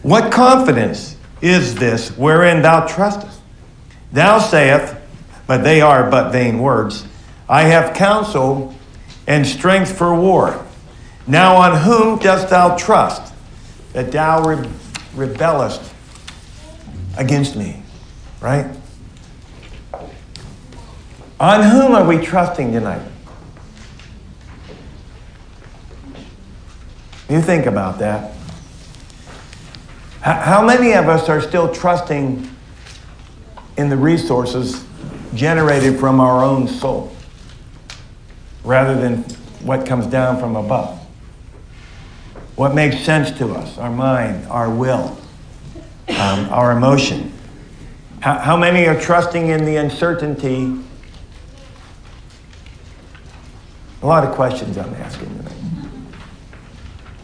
What 0.02 0.32
confidence 0.32 1.16
is 1.42 1.76
this 1.76 2.10
wherein 2.18 2.62
thou 2.62 2.88
trustest? 2.88 3.40
Thou 4.12 4.40
sayest, 4.40 4.96
but 5.48 5.64
they 5.64 5.82
are 5.82 6.10
but 6.10 6.32
vain 6.32 6.60
words, 6.60 7.06
I 7.48 7.64
have 7.64 7.96
counsel 7.96 8.76
and 9.28 9.46
strength 9.46 9.98
for 9.98 10.14
war. 10.16 10.66
Now 11.28 11.56
on 11.56 11.78
whom 11.78 12.20
dost 12.20 12.50
thou 12.50 12.76
trust 12.76 13.34
that 13.94 14.12
thou 14.12 14.44
re- 14.44 14.70
rebellest 15.16 15.82
against 17.18 17.56
me? 17.56 17.84
Right? 18.40 18.66
On 21.41 21.63
whom 21.63 21.95
are 21.95 22.04
we 22.06 22.23
trusting 22.23 22.71
tonight? 22.71 23.01
You 27.27 27.41
think 27.41 27.65
about 27.65 27.97
that. 27.97 28.36
How 30.21 30.63
many 30.63 30.91
of 30.91 31.10
us 31.10 31.30
are 31.30 31.41
still 31.41 31.73
trusting 31.73 32.47
in 33.75 33.89
the 33.89 33.97
resources 33.97 34.86
generated 35.34 35.99
from 35.99 36.19
our 36.19 36.43
own 36.43 36.67
soul 36.67 37.12
rather 38.63 38.93
than 39.01 39.23
what 39.63 39.88
comes 39.88 40.06
down 40.06 40.39
from 40.39 40.56
above? 40.56 40.95
What 42.56 42.75
makes 42.75 42.99
sense 42.99 43.32
to 43.39 43.56
us, 43.56 43.80
our 43.80 43.89
mind, 43.89 44.45
our 44.45 44.69
will, 44.69 45.17
um, 46.08 46.47
our 46.51 46.71
emotion? 46.71 47.34
How, 48.19 48.38
how 48.38 48.58
many 48.58 48.86
are 48.86 49.01
trusting 49.01 49.47
in 49.47 49.65
the 49.65 49.77
uncertainty 49.77 50.77
A 54.02 54.08
lot 54.08 54.24
of 54.24 54.34
questions 54.34 54.78
I'm 54.78 54.94
asking 54.96 55.28
tonight. 55.38 55.54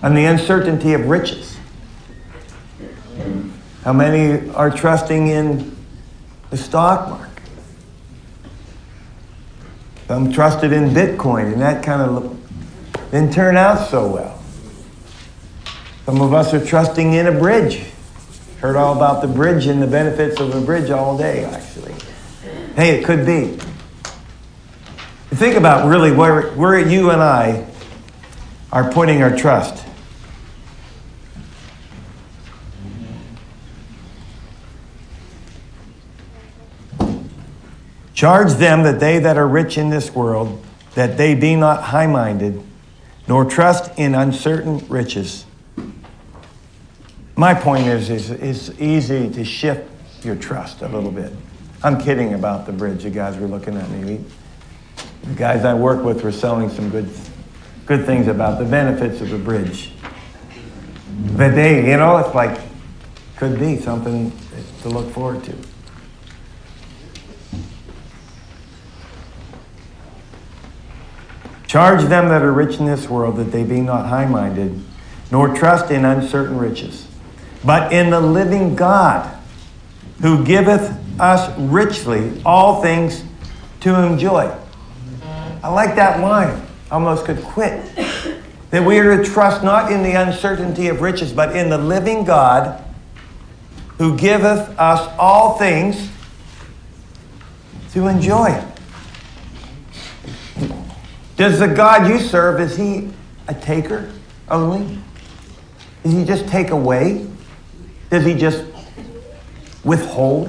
And 0.03 0.15
the 0.15 0.25
uncertainty 0.25 0.93
of 0.93 1.07
riches. 1.07 1.57
How 3.83 3.93
many 3.93 4.49
are 4.51 4.69
trusting 4.69 5.27
in 5.27 5.75
the 6.49 6.57
stock 6.57 7.09
market? 7.09 7.43
I'm 10.09 10.31
trusted 10.31 10.71
in 10.71 10.89
Bitcoin 10.89 11.53
and 11.53 11.61
that 11.61 11.83
kind 11.83 12.01
of 12.01 12.37
didn't 13.11 13.33
turn 13.33 13.57
out 13.57 13.89
so 13.89 14.07
well. 14.07 14.41
Some 16.05 16.21
of 16.21 16.33
us 16.33 16.53
are 16.53 16.63
trusting 16.63 17.13
in 17.13 17.27
a 17.27 17.31
bridge. 17.31 17.83
Heard 18.59 18.75
all 18.75 18.95
about 18.95 19.21
the 19.21 19.27
bridge 19.27 19.65
and 19.67 19.81
the 19.81 19.87
benefits 19.87 20.39
of 20.39 20.53
a 20.55 20.61
bridge 20.61 20.89
all 20.89 21.17
day, 21.17 21.43
actually. 21.45 21.93
Hey, 22.75 22.99
it 22.99 23.05
could 23.05 23.25
be. 23.25 23.57
Think 25.29 25.55
about 25.55 25.87
really 25.87 26.11
where, 26.11 26.51
where 26.51 26.79
you 26.79 27.11
and 27.11 27.21
I 27.21 27.67
are 28.71 28.91
putting 28.91 29.21
our 29.21 29.35
trust. 29.35 29.85
Charge 38.13 38.53
them 38.53 38.81
that 38.81 38.99
they 38.99 39.19
that 39.19 39.37
are 39.37 39.47
rich 39.47 39.77
in 39.77 39.91
this 39.91 40.15
world, 40.15 40.65
that 40.95 41.17
they 41.17 41.35
be 41.35 41.55
not 41.55 41.83
high 41.83 42.07
minded, 42.07 42.63
nor 43.27 43.45
trust 43.45 43.91
in 43.99 44.15
uncertain 44.15 44.79
riches. 44.87 45.45
My 47.35 47.53
point 47.53 47.85
is, 47.85 48.09
is 48.09 48.31
it's 48.31 48.71
easy 48.81 49.29
to 49.29 49.45
shift 49.45 50.25
your 50.25 50.35
trust 50.35 50.81
a 50.81 50.87
little 50.87 51.11
bit. 51.11 51.31
I'm 51.83 52.01
kidding 52.01 52.33
about 52.33 52.65
the 52.65 52.71
bridge. 52.71 53.05
You 53.05 53.11
guys 53.11 53.37
were 53.37 53.45
looking 53.47 53.77
at 53.77 53.87
me. 53.91 54.25
The 55.23 55.35
guys 55.35 55.65
I 55.65 55.73
work 55.73 56.03
with 56.03 56.23
were 56.23 56.31
selling 56.31 56.69
some 56.69 56.89
good, 56.89 57.09
good 57.85 58.05
things 58.05 58.27
about 58.27 58.59
the 58.59 58.65
benefits 58.65 59.21
of 59.21 59.29
the 59.29 59.37
bridge. 59.37 59.91
But 61.35 61.55
they, 61.55 61.89
you 61.89 61.97
know, 61.97 62.17
it's 62.17 62.33
like, 62.33 62.59
could 63.35 63.59
be 63.59 63.77
something 63.77 64.31
to 64.81 64.89
look 64.89 65.11
forward 65.11 65.43
to. 65.43 65.55
Charge 71.67 72.03
them 72.05 72.29
that 72.29 72.41
are 72.41 72.53
rich 72.53 72.79
in 72.79 72.85
this 72.85 73.09
world 73.09 73.35
that 73.35 73.51
they 73.51 73.63
be 73.63 73.81
not 73.81 74.07
high 74.07 74.25
minded, 74.25 74.81
nor 75.31 75.53
trust 75.53 75.91
in 75.91 76.05
uncertain 76.05 76.57
riches, 76.57 77.07
but 77.63 77.91
in 77.91 78.09
the 78.09 78.21
living 78.21 78.75
God, 78.75 79.37
who 80.21 80.45
giveth 80.45 80.97
us 81.19 81.55
richly 81.59 82.41
all 82.45 82.81
things 82.81 83.23
to 83.81 84.01
enjoy. 84.01 84.55
I 85.67 85.71
like 85.71 85.95
that 85.95 86.21
line. 86.21 86.65
Almost 86.89 87.25
could 87.25 87.43
quit. 87.43 87.93
That 88.69 88.85
we 88.85 88.99
are 88.99 89.17
to 89.17 89.23
trust 89.29 89.65
not 89.65 89.91
in 89.91 90.01
the 90.01 90.13
uncertainty 90.13 90.87
of 90.87 91.01
riches, 91.01 91.33
but 91.33 91.57
in 91.57 91.69
the 91.69 91.77
living 91.77 92.23
God 92.23 92.81
who 93.97 94.17
giveth 94.17 94.79
us 94.79 95.13
all 95.19 95.57
things 95.57 96.09
to 97.91 98.07
enjoy. 98.07 98.63
Does 101.35 101.59
the 101.59 101.67
God 101.67 102.07
you 102.07 102.19
serve, 102.19 102.61
is 102.61 102.77
he 102.77 103.09
a 103.49 103.53
taker 103.53 104.09
only? 104.49 104.97
Does 106.03 106.13
he 106.13 106.23
just 106.23 106.47
take 106.47 106.69
away? 106.69 107.27
Does 108.09 108.23
he 108.23 108.35
just 108.35 108.63
withhold? 109.83 110.47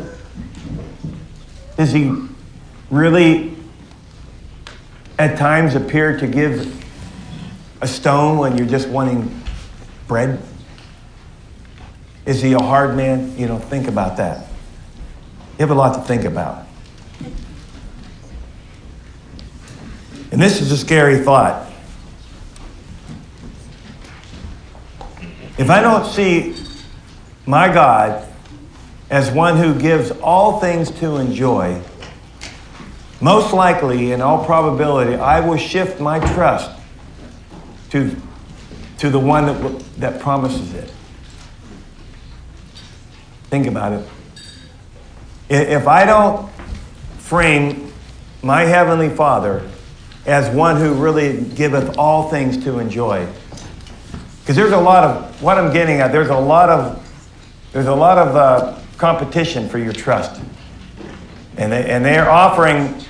Does 1.76 1.90
he 1.90 2.16
really 2.88 3.57
at 5.18 5.36
times 5.36 5.74
appear 5.74 6.18
to 6.18 6.26
give 6.26 6.84
a 7.80 7.88
stone 7.88 8.38
when 8.38 8.56
you're 8.56 8.66
just 8.66 8.88
wanting 8.88 9.42
bread? 10.06 10.40
Is 12.24 12.40
he 12.40 12.52
a 12.52 12.58
hard 12.58 12.96
man? 12.96 13.36
You 13.36 13.48
know, 13.48 13.58
think 13.58 13.88
about 13.88 14.16
that. 14.18 14.46
You 15.58 15.66
have 15.66 15.70
a 15.70 15.74
lot 15.74 15.94
to 15.94 16.00
think 16.02 16.24
about. 16.24 16.66
And 20.30 20.40
this 20.40 20.60
is 20.60 20.70
a 20.70 20.76
scary 20.76 21.18
thought. 21.18 21.68
If 25.56 25.70
I 25.70 25.80
don't 25.80 26.06
see 26.06 26.54
my 27.46 27.72
God 27.72 28.24
as 29.10 29.30
one 29.30 29.56
who 29.56 29.74
gives 29.74 30.10
all 30.22 30.60
things 30.60 30.90
to 31.00 31.16
enjoy, 31.16 31.82
most 33.20 33.52
likely, 33.52 34.12
in 34.12 34.20
all 34.20 34.44
probability, 34.44 35.14
I 35.16 35.40
will 35.40 35.56
shift 35.56 36.00
my 36.00 36.20
trust 36.34 36.70
to, 37.90 38.14
to 38.98 39.10
the 39.10 39.18
one 39.18 39.46
that, 39.46 39.80
that 39.96 40.20
promises 40.20 40.74
it. 40.74 40.92
Think 43.50 43.66
about 43.66 43.92
it. 43.92 44.08
If 45.48 45.88
I 45.88 46.04
don't 46.04 46.50
frame 47.18 47.92
my 48.42 48.62
Heavenly 48.62 49.08
Father 49.08 49.68
as 50.26 50.54
one 50.54 50.76
who 50.76 50.92
really 50.94 51.42
giveth 51.54 51.96
all 51.96 52.30
things 52.30 52.62
to 52.64 52.78
enjoy. 52.78 53.26
Because 54.40 54.56
there's 54.56 54.72
a 54.72 54.80
lot 54.80 55.04
of, 55.04 55.42
what 55.42 55.58
I'm 55.58 55.72
getting 55.72 56.00
at, 56.00 56.12
there's 56.12 56.28
a 56.28 56.38
lot 56.38 56.68
of, 56.68 57.04
there's 57.72 57.86
a 57.86 57.94
lot 57.94 58.18
of 58.18 58.36
uh, 58.36 58.78
competition 58.98 59.68
for 59.68 59.78
your 59.78 59.92
trust. 59.92 60.40
And, 61.56 61.72
they, 61.72 61.90
and 61.90 62.04
they're 62.04 62.30
offering, 62.30 63.02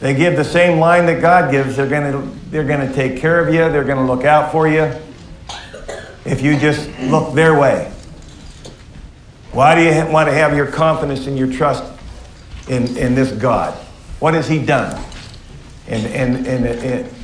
they 0.00 0.14
give 0.14 0.36
the 0.36 0.44
same 0.44 0.78
line 0.78 1.06
that 1.06 1.20
God 1.20 1.50
gives. 1.50 1.76
They're 1.76 1.88
going 1.88 2.12
to 2.12 2.50
they're 2.50 2.64
going 2.64 2.86
to 2.86 2.94
take 2.94 3.20
care 3.20 3.40
of 3.40 3.52
you. 3.52 3.70
They're 3.70 3.84
going 3.84 4.04
to 4.04 4.12
look 4.12 4.24
out 4.24 4.52
for 4.52 4.68
you 4.68 4.92
if 6.24 6.40
you 6.40 6.58
just 6.58 6.88
look 7.00 7.34
their 7.34 7.58
way. 7.58 7.92
Why 9.52 9.74
do 9.74 9.82
you 9.82 10.12
want 10.12 10.28
to 10.28 10.34
have 10.34 10.54
your 10.54 10.66
confidence 10.66 11.26
and 11.26 11.36
your 11.36 11.50
trust 11.50 11.84
in, 12.68 12.96
in 12.96 13.14
this 13.14 13.32
God? 13.32 13.74
What 14.20 14.34
has 14.34 14.48
He 14.48 14.64
done? 14.64 15.02
And, 15.88 16.06
and, 16.06 16.46
and 16.46 16.66
it, 16.66 16.84
it, 16.84 17.14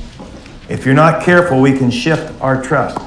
if 0.69 0.85
you're 0.85 0.95
not 0.95 1.23
careful, 1.23 1.61
we 1.61 1.77
can 1.77 1.91
shift 1.91 2.33
our 2.41 2.61
trust. 2.61 2.97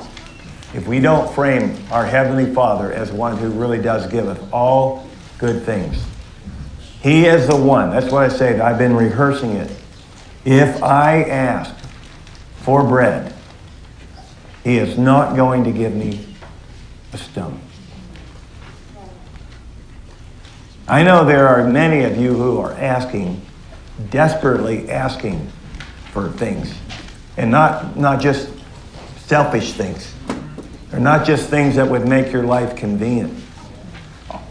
If 0.73 0.87
we 0.87 1.01
don't 1.01 1.33
frame 1.35 1.77
our 1.91 2.07
Heavenly 2.07 2.53
Father 2.55 2.93
as 2.93 3.11
one 3.11 3.37
who 3.37 3.49
really 3.49 3.83
does 3.83 4.07
give 4.07 4.29
us 4.29 4.39
all 4.53 5.09
good 5.39 5.65
things, 5.65 6.05
He 7.03 7.27
is 7.27 7.47
the 7.47 7.57
one. 7.57 7.91
That's 7.91 8.11
why 8.11 8.25
I 8.25 8.29
say 8.29 8.59
I've 8.59 8.79
been 8.79 8.95
rehearsing 8.95 9.53
it. 9.53 9.71
If 10.45 10.83
I 10.83 11.23
ask 11.23 11.75
for 12.57 12.83
bread, 12.83 13.35
He 14.65 14.79
is 14.79 14.99
not 14.99 15.37
going 15.37 15.65
to 15.65 15.73
give 15.73 15.95
me 15.95 16.25
a 17.13 17.19
stone. 17.19 17.61
I 20.89 21.03
know 21.03 21.25
there 21.25 21.47
are 21.47 21.69
many 21.69 22.05
of 22.05 22.17
you 22.17 22.33
who 22.35 22.59
are 22.59 22.73
asking 22.73 23.43
desperately 24.11 24.91
asking 24.91 25.51
for 26.13 26.31
things. 26.31 26.75
And 27.37 27.51
not, 27.51 27.97
not 27.97 28.21
just 28.21 28.51
selfish 29.27 29.73
things. 29.73 30.15
They're 30.91 31.01
not 31.01 31.27
just 31.27 31.51
things 31.51 31.77
that 31.77 31.89
would 31.89 32.09
make 32.09 32.33
your 32.33 32.45
life 32.45 32.75
convenient. 32.75 33.39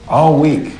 All 0.07 0.39
week. 0.39 0.73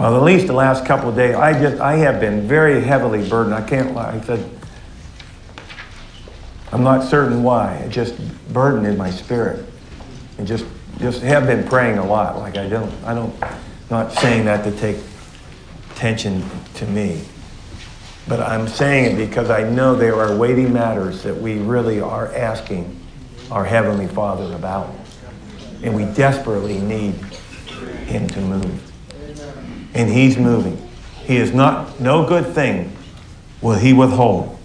Well, 0.00 0.16
at 0.16 0.22
least 0.22 0.46
the 0.46 0.54
last 0.54 0.86
couple 0.86 1.10
of 1.10 1.14
days, 1.14 1.34
I 1.34 1.52
just 1.52 1.78
I 1.78 1.96
have 1.96 2.20
been 2.20 2.48
very 2.48 2.80
heavily 2.80 3.28
burdened. 3.28 3.54
I 3.54 3.60
can't 3.60 3.94
lie. 3.94 4.14
I 4.14 4.20
said, 4.22 4.50
I'm 6.72 6.82
not 6.82 7.04
certain 7.04 7.42
why. 7.42 7.74
It 7.74 7.90
just 7.90 8.14
burdened 8.50 8.86
in 8.86 8.96
my 8.96 9.10
spirit. 9.10 9.62
And 10.38 10.46
just 10.46 10.64
just 11.00 11.20
have 11.20 11.46
been 11.46 11.68
praying 11.68 11.98
a 11.98 12.06
lot. 12.06 12.38
Like 12.38 12.56
I 12.56 12.66
don't 12.66 12.90
I 13.04 13.12
don't 13.12 13.38
not 13.90 14.10
saying 14.14 14.46
that 14.46 14.64
to 14.64 14.74
take 14.78 14.96
attention 15.90 16.44
to 16.76 16.86
me. 16.86 17.22
But 18.26 18.40
I'm 18.40 18.68
saying 18.68 19.12
it 19.12 19.28
because 19.28 19.50
I 19.50 19.68
know 19.68 19.94
there 19.94 20.14
are 20.14 20.34
weighty 20.34 20.64
matters 20.64 21.22
that 21.24 21.36
we 21.36 21.58
really 21.58 22.00
are 22.00 22.34
asking 22.34 22.98
our 23.50 23.66
Heavenly 23.66 24.06
Father 24.06 24.54
about. 24.54 24.94
And 25.82 25.94
we 25.94 26.06
desperately 26.14 26.78
need 26.78 27.16
Him 28.06 28.28
to 28.28 28.40
move. 28.40 28.89
And 29.94 30.10
He's 30.10 30.36
moving. 30.36 30.88
He 31.24 31.36
is 31.36 31.52
not, 31.52 32.00
no 32.00 32.26
good 32.26 32.54
thing 32.54 32.96
will 33.60 33.76
He 33.76 33.92
withhold 33.92 34.58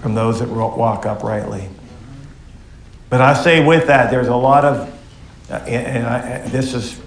from 0.00 0.14
those 0.14 0.40
that 0.40 0.48
walk 0.48 1.06
uprightly. 1.06 1.68
But 3.08 3.20
I 3.20 3.34
say 3.34 3.64
with 3.64 3.88
that, 3.88 4.10
there's 4.10 4.28
a 4.28 4.36
lot 4.36 4.64
of, 4.64 4.88
and 5.50 6.06
I, 6.06 6.48
this 6.48 6.72
has 6.72 7.00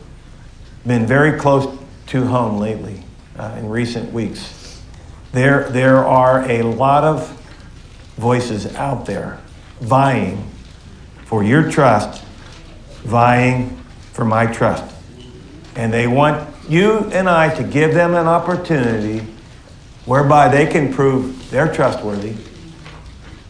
been 0.86 1.06
very 1.06 1.40
close 1.40 1.80
to 2.08 2.26
home 2.26 2.58
lately 2.58 3.04
uh, 3.38 3.56
in 3.58 3.70
recent 3.70 4.12
weeks. 4.12 4.82
There, 5.32 5.70
there 5.70 6.06
are 6.06 6.50
a 6.50 6.62
lot 6.62 7.04
of 7.04 7.30
voices 8.18 8.76
out 8.76 9.06
there 9.06 9.40
vying 9.80 10.48
for 11.26 11.44
your 11.44 11.72
trust, 11.72 12.24
vying 13.04 13.82
for 14.12 14.26
my 14.26 14.46
trust. 14.46 14.94
And 15.76 15.92
they 15.92 16.06
want 16.06 16.53
you 16.70 17.10
and 17.12 17.30
I 17.30 17.54
to 17.56 17.64
give 17.64 17.94
them 17.94 18.14
an 18.14 18.28
opportunity 18.28 19.26
whereby 20.06 20.50
they 20.50 20.66
can 20.66 20.94
prove 20.94 21.50
they're 21.50 21.74
trustworthy. 21.74 22.36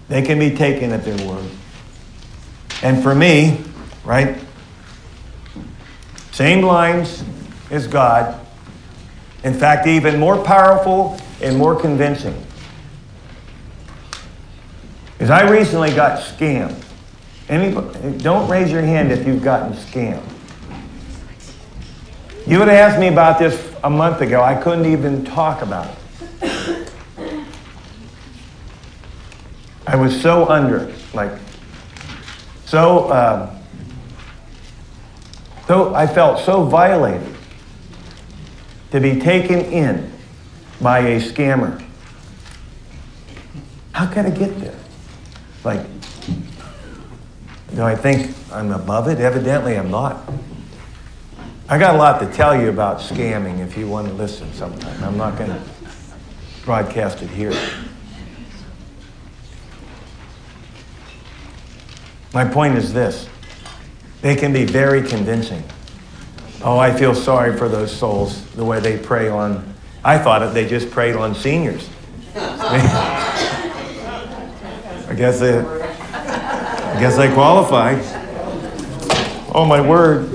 They 0.09 0.21
can 0.21 0.39
be 0.39 0.55
taken 0.55 0.91
at 0.91 1.03
their 1.03 1.27
word. 1.27 1.49
And 2.81 3.01
for 3.01 3.15
me, 3.15 3.61
right? 4.03 4.37
Same 6.31 6.63
lines 6.63 7.23
as 7.69 7.87
God, 7.87 8.39
in 9.43 9.53
fact, 9.53 9.87
even 9.87 10.19
more 10.19 10.43
powerful 10.43 11.19
and 11.41 11.57
more 11.57 11.79
convincing. 11.79 12.35
Is 15.19 15.29
I 15.29 15.49
recently 15.49 15.93
got 15.93 16.19
scammed. 16.19 16.81
Anybody, 17.49 18.17
don't 18.17 18.49
raise 18.49 18.71
your 18.71 18.81
hand 18.81 19.11
if 19.11 19.25
you've 19.27 19.43
gotten 19.43 19.73
scammed. 19.73 20.32
You 22.45 22.59
would 22.59 22.67
have 22.67 22.91
asked 22.91 22.99
me 22.99 23.07
about 23.07 23.39
this 23.39 23.73
a 23.85 23.89
month 23.89 24.19
ago. 24.19 24.43
I 24.43 24.55
couldn't 24.55 24.85
even 24.85 25.23
talk 25.23 25.61
about 25.61 25.87
it. 26.41 26.89
I 29.87 29.95
was 29.95 30.19
so 30.21 30.47
under, 30.49 30.93
like, 31.13 31.31
so, 32.65 33.07
uh, 33.09 33.55
so 35.67 35.95
I 35.95 36.05
felt 36.05 36.39
so 36.39 36.65
violated 36.65 37.33
to 38.91 38.99
be 38.99 39.19
taken 39.21 39.59
in 39.59 40.11
by 40.81 40.99
a 40.99 41.21
scammer. 41.21 41.81
How 43.93 44.07
could 44.07 44.25
I 44.25 44.31
get 44.31 44.59
there? 44.59 44.75
Like, 45.63 45.85
do 47.73 47.83
I 47.83 47.95
think 47.95 48.35
I'm 48.51 48.71
above 48.71 49.07
it? 49.07 49.19
Evidently, 49.19 49.77
I'm 49.77 49.91
not. 49.91 50.29
I 51.69 51.77
got 51.77 51.95
a 51.95 51.97
lot 51.97 52.19
to 52.19 52.27
tell 52.31 52.59
you 52.59 52.67
about 52.67 52.99
scamming 52.99 53.59
if 53.59 53.77
you 53.77 53.87
want 53.87 54.07
to 54.07 54.13
listen 54.13 54.51
sometime. 54.53 55.01
I'm 55.01 55.17
not 55.17 55.37
going 55.37 55.49
to 55.49 55.61
broadcast 56.65 57.21
it 57.21 57.29
here. 57.29 57.57
My 62.33 62.43
point 62.43 62.77
is 62.77 62.91
this 62.91 63.29
they 64.21 64.35
can 64.35 64.51
be 64.51 64.65
very 64.65 65.01
convincing. 65.01 65.63
Oh, 66.63 66.77
I 66.77 66.93
feel 66.93 67.15
sorry 67.15 67.57
for 67.57 67.69
those 67.69 67.95
souls, 67.95 68.45
the 68.51 68.65
way 68.65 68.79
they 68.79 68.97
prey 68.97 69.29
on. 69.29 69.73
I 70.03 70.17
thought 70.17 70.53
they 70.53 70.67
just 70.67 70.91
preyed 70.91 71.15
on 71.15 71.33
seniors. 71.33 71.89
I 72.35 72.73
guess 75.15 75.39
they, 75.39 75.59
I 75.59 76.99
guess 76.99 77.15
they 77.17 77.33
qualify. 77.33 77.99
Oh, 79.53 79.65
my 79.65 79.79
word. 79.79 80.32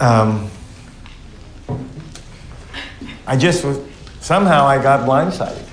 Um, 0.00 0.50
I 3.26 3.36
just 3.36 3.64
was, 3.64 3.80
somehow 4.20 4.64
I 4.64 4.82
got 4.82 5.08
blindsided. 5.08 5.64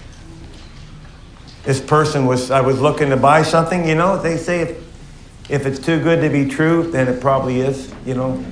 This 1.64 1.80
person 1.80 2.26
was, 2.26 2.52
I 2.52 2.62
was 2.62 2.80
looking 2.82 3.10
to 3.10 3.18
buy 3.18 3.44
something, 3.44 3.88
you 3.88 3.96
know, 3.96 4.22
they 4.22 4.38
say 4.38 4.62
if, 4.62 5.50
if 5.50 5.66
it's 5.66 5.80
too 5.80 6.02
good 6.02 6.22
to 6.22 6.30
be 6.30 6.50
true, 6.50 6.92
then 6.92 7.08
it 7.08 7.22
probably 7.22 7.62
is, 7.62 7.94
you 8.06 8.14
know. 8.14 8.44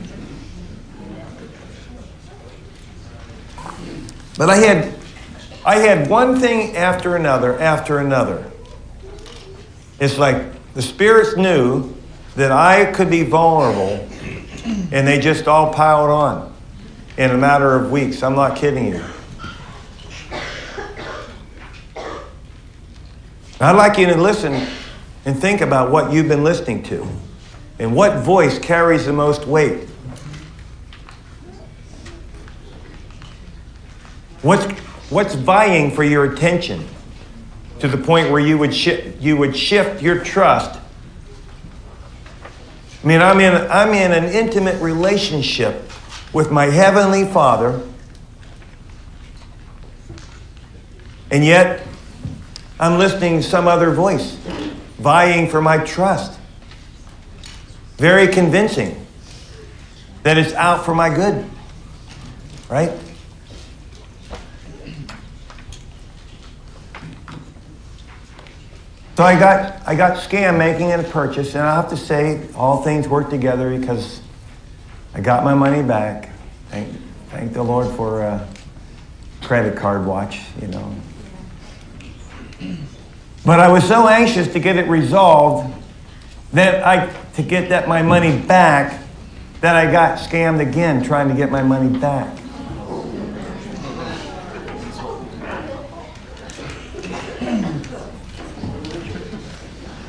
But 4.38 4.50
I 4.50 4.58
had, 4.58 4.96
I 5.66 5.76
had 5.76 6.10
one 6.10 6.40
thing 6.40 6.76
after 6.76 7.16
another, 7.16 7.60
after 7.60 8.00
another. 8.00 8.52
It's 10.00 10.18
like 10.18 10.74
the 10.74 10.82
spirits 10.82 11.38
knew 11.38 11.94
that 12.36 12.52
I 12.52 12.92
could 12.92 13.10
be 13.10 13.24
vulnerable, 13.24 14.08
and 14.66 15.08
they 15.08 15.20
just 15.20 15.48
all 15.48 15.74
piled 15.74 16.10
on 16.10 16.54
in 17.18 17.32
a 17.32 17.38
matter 17.38 17.76
of 17.76 17.92
weeks. 17.92 18.24
I'm 18.24 18.36
not 18.36 18.56
kidding 18.58 18.88
you. 18.88 19.04
I'd 23.60 23.76
like 23.76 23.98
you 23.98 24.08
to 24.08 24.18
listen 24.18 24.68
and 25.26 25.40
think 25.40 25.62
about 25.62 25.90
what 25.92 26.12
you've 26.12 26.28
been 26.28 26.44
listening 26.44 26.84
to 26.84 27.08
and 27.80 27.96
what 27.96 28.24
voice 28.24 28.60
carries 28.60 29.06
the 29.06 29.14
most 29.14 29.46
weight. 29.46 29.88
What's, 34.42 34.66
what's 35.10 35.36
vying 35.36 35.92
for 35.92 36.04
your 36.04 36.26
attention 36.26 36.86
to 37.80 37.88
the 37.88 37.98
point 37.98 38.32
where 38.32 38.42
you 38.42 38.58
would, 38.58 38.74
shi- 38.74 39.14
you 39.20 39.38
would 39.38 39.56
shift 39.56 40.02
your 40.02 40.22
trust? 40.24 40.80
I 43.04 43.08
mean, 43.08 43.22
I'm 43.22 43.40
in, 43.42 43.54
I'm 43.70 43.94
in 43.94 44.12
an 44.14 44.32
intimate 44.32 44.82
relationship 44.82 45.92
with 46.32 46.52
my 46.52 46.68
Heavenly 46.68 47.26
Father, 47.26 47.82
and 51.30 51.44
yet 51.44 51.86
I'm 52.80 52.98
listening 52.98 53.42
to 53.42 53.44
some 53.44 53.68
other 53.68 53.92
voice 53.92 54.36
vying 55.00 55.50
for 55.50 55.62
my 55.62 55.80
trust. 55.80 56.40
Very 57.98 58.28
convincing 58.28 59.06
that 60.24 60.38
it's 60.38 60.54
out 60.54 60.86
for 60.86 60.96
my 60.96 61.14
good, 61.14 61.46
right? 62.70 62.92
So 69.16 69.24
I 69.24 69.38
got 69.38 69.88
I 69.88 69.96
got 69.96 70.18
scammed 70.18 70.58
making 70.58 70.92
a 70.92 71.04
purchase, 71.04 71.54
and 71.54 71.64
I 71.64 71.76
have 71.76 71.90
to 71.92 71.98
say 71.98 72.48
all 72.56 72.82
things 72.82 73.08
work 73.08 73.30
together 73.30 73.78
because 73.78 74.22
I 75.14 75.22
got 75.22 75.44
my 75.44 75.54
money 75.54 75.84
back. 75.84 76.32
Thank 76.70 76.96
thank 77.30 77.54
the 77.54 77.62
Lord 77.62 77.96
for 77.96 78.24
a 78.24 78.48
credit 79.42 79.78
card 79.78 80.06
watch, 80.06 80.42
you 80.60 80.68
know. 80.68 80.96
But 83.46 83.60
I 83.60 83.72
was 83.72 83.88
so 83.88 84.08
anxious 84.08 84.52
to 84.54 84.60
get 84.60 84.78
it 84.78 84.88
resolved 84.88 85.72
that 86.54 86.84
I 86.84 87.14
to 87.34 87.44
get 87.44 87.70
that 87.70 87.88
my 87.88 88.02
money 88.02 88.36
back 88.36 89.00
that 89.62 89.76
I 89.76 89.92
got 89.92 90.18
scammed 90.18 90.60
again 90.60 91.04
trying 91.04 91.30
to 91.30 91.36
get 91.36 91.52
my 91.52 91.62
money 91.62 92.00
back. 92.00 92.36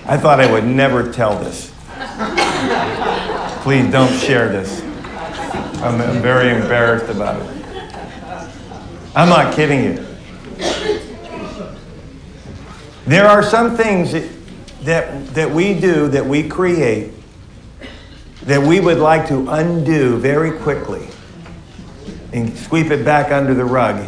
I 0.07 0.19
thought 0.19 0.39
I 0.39 0.53
would 0.53 0.65
never 0.65 1.11
tell 1.11 1.39
this. 1.39 1.73
Please 3.63 3.91
don't 3.91 4.13
share 4.19 4.51
this. 4.51 4.83
I'm, 5.83 5.99
I'm 5.99 6.21
very 6.21 6.51
embarrassed 6.51 7.11
about 7.11 7.41
it. 7.41 7.55
I'm 9.17 9.31
not 9.31 9.55
kidding 9.55 9.85
you. 9.85 10.07
There 13.07 13.27
are 13.27 13.43
some 13.43 13.77
things 13.77 14.13
that, 14.13 14.29
that, 14.83 15.27
that 15.29 15.51
we 15.51 15.79
do, 15.79 16.09
that 16.09 16.27
we 16.27 16.49
create, 16.49 17.13
that 18.43 18.61
we 18.61 18.81
would 18.81 18.99
like 18.99 19.27
to 19.29 19.49
undo 19.49 20.19
very 20.19 20.59
quickly 20.59 21.09
and 22.35 22.55
sweep 22.59 22.91
it 22.91 23.07
back 23.07 23.33
under 23.33 23.55
the 23.55 23.65
rug. 23.65 24.07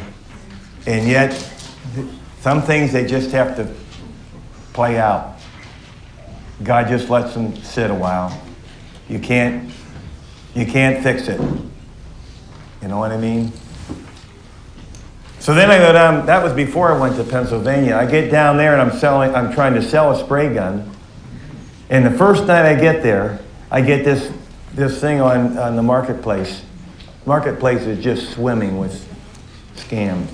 And 0.87 1.09
yet, 1.09 1.33
some 2.41 2.61
things 2.61 2.93
they 2.93 3.07
just 3.07 3.31
have 3.31 3.57
to 3.57 3.73
play 4.75 4.99
out. 4.99 5.36
God 6.63 6.89
just 6.89 7.11
lets 7.11 7.35
them 7.35 7.55
sit 7.57 7.91
a 7.91 7.95
while. 7.95 8.43
You 9.09 9.19
can't, 9.19 9.71
you 10.55 10.67
can't 10.67 11.03
fix 11.03 11.29
it. 11.29 11.41
You 12.83 12.89
know 12.89 12.99
what 12.99 13.13
I 13.13 13.17
mean? 13.17 13.53
So 15.39 15.55
then 15.55 15.71
I 15.71 15.79
go 15.79 15.93
down, 15.93 16.27
that 16.27 16.43
was 16.43 16.53
before 16.53 16.93
I 16.93 16.99
went 16.99 17.17
to 17.17 17.25
Pennsylvania. 17.25 17.97
I 17.97 18.07
get 18.07 18.31
down 18.31 18.57
there 18.57 18.73
and 18.77 18.83
I'm 18.83 18.99
selling, 18.99 19.35
I'm 19.35 19.53
trying 19.53 19.75
to 19.75 19.83
sell 19.83 20.11
a 20.11 20.19
spray 20.19 20.53
gun. 20.53 20.91
And 21.89 22.05
the 22.05 22.11
first 22.11 22.47
night 22.47 22.67
I 22.67 22.75
get 22.75 23.03
there, 23.03 23.39
I 23.71 23.81
get 23.81 24.05
this, 24.05 24.33
this 24.75 25.01
thing 25.01 25.21
on, 25.21 25.57
on 25.57 25.77
the 25.77 25.83
marketplace. 25.83 26.63
Marketplace 27.27 27.83
is 27.83 28.03
just 28.03 28.33
swimming 28.33 28.79
with 28.79 29.07
scams. 29.77 30.29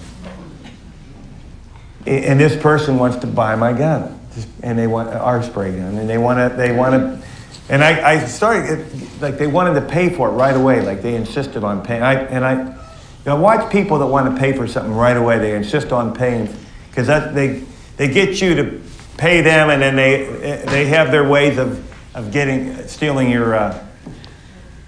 And 2.07 2.41
this 2.41 2.61
person 2.61 2.99
wants 2.99 3.19
to 3.19 3.27
buy 3.27 3.55
my 3.55 3.73
gun. 3.73 4.19
And 4.63 4.79
they 4.79 4.87
want 4.87 5.09
our 5.09 5.43
spray 5.43 5.73
gun. 5.73 5.97
And 5.99 6.09
they 6.09 6.19
want 6.19 6.39
to, 6.39 6.57
they 6.57 6.73
want 6.75 6.95
to, 6.95 7.27
and 7.69 7.83
I, 7.83 8.13
I 8.13 8.25
started, 8.27 8.87
like 9.21 9.39
they 9.39 9.47
wanted 9.47 9.75
to 9.81 9.87
pay 9.87 10.11
for 10.11 10.29
it 10.29 10.33
right 10.33 10.57
away. 10.57 10.81
Like 10.83 11.03
they 11.03 11.15
insisted 11.15 11.65
on 11.65 11.83
paying. 11.83 12.03
I, 12.03 12.15
and 12.15 12.45
I, 12.45 12.65
you 12.65 13.27
know, 13.27 13.37
watch 13.37 13.71
people 13.71 13.99
that 13.99 14.07
want 14.07 14.35
to 14.35 14.41
pay 14.41 14.53
for 14.53 14.67
something 14.67 14.95
right 14.95 15.17
away. 15.17 15.39
They 15.39 15.55
insist 15.55 15.93
on 15.93 16.15
paying 16.15 16.55
because 16.91 17.07
they, 17.35 17.65
they 17.97 18.09
get 18.09 18.41
you 18.41 18.55
to 18.57 18.81
pay 19.17 19.41
them 19.41 19.71
and 19.71 19.81
then 19.81 19.97
they, 19.97 20.65
they 20.67 20.87
have 20.87 21.11
their 21.11 21.29
ways 21.29 21.59
of, 21.59 21.89
of 22.17 22.33
getting, 22.33 22.87
stealing 22.89 23.31
your, 23.31 23.55
uh, 23.55 23.87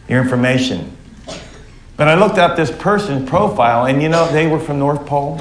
your 0.09 0.21
information. 0.21 0.97
But 1.97 2.09
I 2.09 2.17
looked 2.17 2.39
up 2.39 2.57
this 2.57 2.73
person's 2.73 3.29
profile 3.29 3.87
and 3.87 4.03
you 4.03 4.09
know, 4.09 4.31
they 4.33 4.47
were 4.47 4.59
from 4.59 4.81
North 4.81 5.07
Pole. 5.07 5.41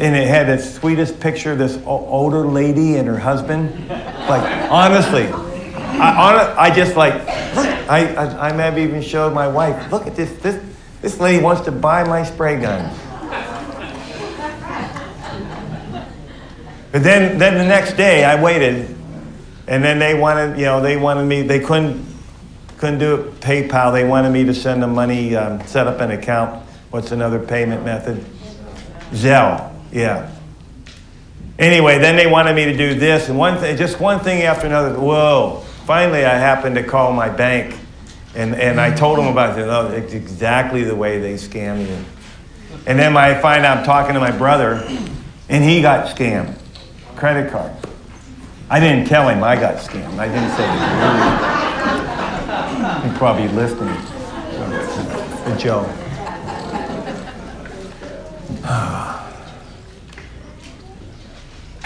And 0.00 0.16
it 0.16 0.26
had 0.26 0.46
the 0.46 0.56
sweetest 0.62 1.20
picture 1.20 1.52
of 1.52 1.58
this 1.58 1.78
older 1.84 2.46
lady 2.46 2.96
and 2.96 3.06
her 3.06 3.18
husband. 3.18 3.86
Like, 3.88 4.70
honestly, 4.70 5.26
I, 5.26 6.54
I 6.58 6.74
just 6.74 6.96
like, 6.96 7.12
I, 7.88 8.14
I, 8.14 8.48
I 8.48 8.52
may 8.52 8.62
have 8.62 8.78
even 8.78 9.02
showed 9.02 9.34
my 9.34 9.46
wife, 9.46 9.92
look 9.92 10.06
at 10.06 10.16
this, 10.16 10.32
this, 10.38 10.64
this 11.02 11.20
lady 11.20 11.42
wants 11.42 11.60
to 11.62 11.70
buy 11.70 12.02
my 12.04 12.24
spray 12.24 12.58
gun. 12.58 12.90
But 16.92 17.02
then, 17.02 17.38
then 17.38 17.58
the 17.58 17.64
next 17.64 17.98
day 17.98 18.24
I 18.24 18.42
waited, 18.42 18.96
and 19.68 19.84
then 19.84 19.98
they 19.98 20.14
wanted, 20.14 20.58
you 20.58 20.64
know, 20.64 20.80
they 20.80 20.96
wanted 20.96 21.24
me, 21.24 21.42
they 21.42 21.60
couldn't, 21.60 22.04
couldn't 22.78 22.98
do 23.00 23.16
it 23.16 23.40
PayPal. 23.40 23.92
They 23.92 24.04
wanted 24.04 24.30
me 24.30 24.44
to 24.44 24.54
send 24.54 24.82
them 24.82 24.94
money, 24.94 25.36
um, 25.36 25.64
set 25.66 25.86
up 25.86 26.00
an 26.00 26.10
account. 26.10 26.64
What's 26.90 27.12
another 27.12 27.38
payment 27.38 27.84
method? 27.84 28.24
Zelle, 29.12 29.69
yeah. 29.92 30.30
Anyway, 31.58 31.98
then 31.98 32.16
they 32.16 32.26
wanted 32.26 32.56
me 32.56 32.64
to 32.64 32.76
do 32.76 32.94
this, 32.94 33.28
and 33.28 33.36
one 33.36 33.58
thing, 33.58 33.76
just 33.76 34.00
one 34.00 34.20
thing 34.20 34.42
after 34.42 34.66
another. 34.66 34.98
Whoa! 34.98 35.62
Finally, 35.84 36.24
I 36.24 36.38
happened 36.38 36.74
to 36.76 36.82
call 36.82 37.12
my 37.12 37.28
bank, 37.28 37.78
and, 38.34 38.54
and 38.54 38.80
I 38.80 38.94
told 38.94 39.18
them 39.18 39.26
about 39.26 39.58
it. 39.58 39.68
Oh, 39.68 39.88
it's 39.88 40.14
exactly 40.14 40.84
the 40.84 40.94
way 40.94 41.18
they 41.18 41.34
scam 41.34 41.86
you. 41.86 42.04
And 42.86 42.98
then 42.98 43.14
I 43.14 43.38
find 43.40 43.66
out 43.66 43.78
I'm 43.78 43.84
talking 43.84 44.14
to 44.14 44.20
my 44.20 44.30
brother, 44.30 44.82
and 45.50 45.62
he 45.62 45.82
got 45.82 46.16
scammed, 46.16 46.56
credit 47.16 47.50
card. 47.50 47.72
I 48.70 48.80
didn't 48.80 49.06
tell 49.06 49.28
him 49.28 49.44
I 49.44 49.56
got 49.56 49.76
scammed. 49.76 50.18
I 50.18 50.28
didn't 50.28 50.50
say 50.56 50.64
it. 53.04 53.10
He's 53.10 53.18
probably 53.18 53.48
listening. 53.48 53.96
A 55.46 55.56
joke. 55.58 55.88
Ah. 58.62 59.09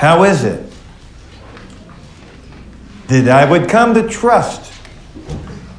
How 0.04 0.24
is 0.24 0.44
it 0.44 0.70
that 3.06 3.26
I 3.26 3.50
would 3.50 3.70
come 3.70 3.94
to 3.94 4.06
trust 4.06 4.70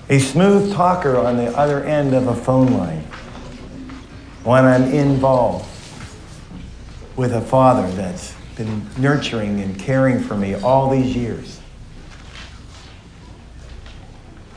a 0.10 0.18
smooth 0.18 0.74
talker 0.74 1.16
on 1.16 1.38
the 1.38 1.56
other 1.56 1.84
end 1.84 2.16
of 2.16 2.26
a 2.26 2.34
phone 2.34 2.74
line 2.74 3.04
when 4.44 4.66
I'm 4.66 4.86
involved 4.86 5.70
with 7.16 7.34
a 7.34 7.42
father 7.42 7.88
that's 7.92 8.34
been 8.56 8.90
nurturing 8.98 9.62
and 9.62 9.80
caring 9.80 10.20
for 10.20 10.36
me 10.36 10.56
all 10.56 10.90
these 10.90 11.16
years? 11.16 11.62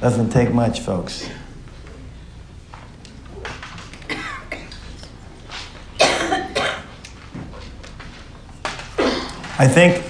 Doesn't 0.01 0.31
take 0.31 0.51
much, 0.51 0.81
folks. 0.81 1.29
I 9.61 9.66
think, 9.66 10.04